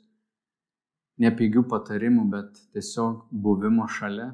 Nepigių 1.23 1.65
patarimų, 1.71 2.25
bet 2.33 2.61
tiesiog 2.75 3.27
buvimo 3.31 3.89
šalia, 3.91 4.33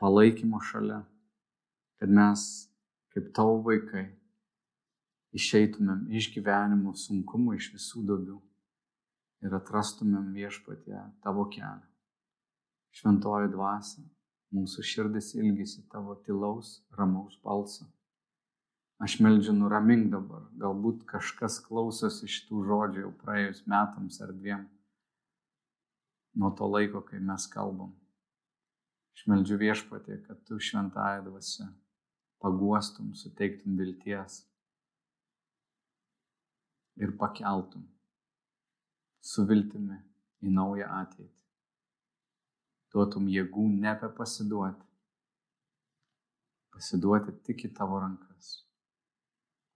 palaikymo 0.00 0.60
šalia, 0.64 1.02
kad 2.00 2.12
mes 2.14 2.44
kaip 3.12 3.32
tavo 3.36 3.58
vaikai 3.66 4.06
išeitumėm 5.36 6.06
iš 6.14 6.30
gyvenimo 6.34 6.94
sunkumų, 6.96 7.58
iš 7.58 7.72
visų 7.74 8.04
dobių 8.08 8.38
ir 9.44 9.54
atrastumėm 9.58 10.32
viešpatė 10.34 11.02
tavo 11.24 11.44
kelią. 11.52 11.84
Šventoji 12.98 13.52
dvasia, 13.52 14.02
mūsų 14.54 14.82
širdis 14.90 15.34
ilgisi 15.36 15.84
tavo 15.92 16.16
tylaus, 16.24 16.78
ramaus 16.96 17.36
balso. 17.44 17.86
Aš 18.98 19.20
meldžiu 19.22 19.52
nuramink 19.54 20.08
dabar, 20.10 20.48
galbūt 20.58 21.04
kažkas 21.06 21.60
klausosi 21.62 22.26
šitų 22.26 22.64
žodžių 22.66 23.04
jau 23.04 23.12
praėjus 23.20 23.62
metams 23.70 24.18
ar 24.24 24.32
dviem 24.34 24.64
nuo 26.34 26.50
to 26.56 26.68
laiko, 26.68 27.02
kai 27.06 27.20
mes 27.20 27.46
kalbam. 27.52 27.94
Aš 29.16 29.26
meldžiu 29.30 29.58
viešpatė, 29.58 30.20
kad 30.26 30.42
tu 30.46 30.60
šventąją 30.62 31.24
dvasę 31.26 31.66
paguostum, 32.42 33.14
suteiktum 33.18 33.78
vilties 33.78 34.44
ir 36.98 37.14
pakeltum 37.18 37.86
su 39.22 39.44
viltimi 39.46 39.98
į 40.42 40.52
naują 40.54 40.86
ateitį. 41.00 41.34
Duotum 42.94 43.26
jėgų 43.28 43.66
nebepasiduoti, 43.82 44.86
pasiduoti 46.72 47.34
tik 47.44 47.66
į 47.68 47.74
tavo 47.76 47.98
rankas. 48.00 48.54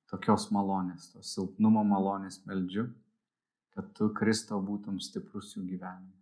Tokios 0.08 0.48
malonės, 0.54 1.10
tos 1.12 1.34
silpnumo 1.34 1.82
malonės 1.88 2.40
meldžiu, 2.46 2.86
kad 3.74 3.92
tu, 3.96 4.10
Kristau, 4.16 4.60
būtum 4.64 4.98
stiprus 5.00 5.54
jų 5.56 5.66
gyvenime. 5.66 6.21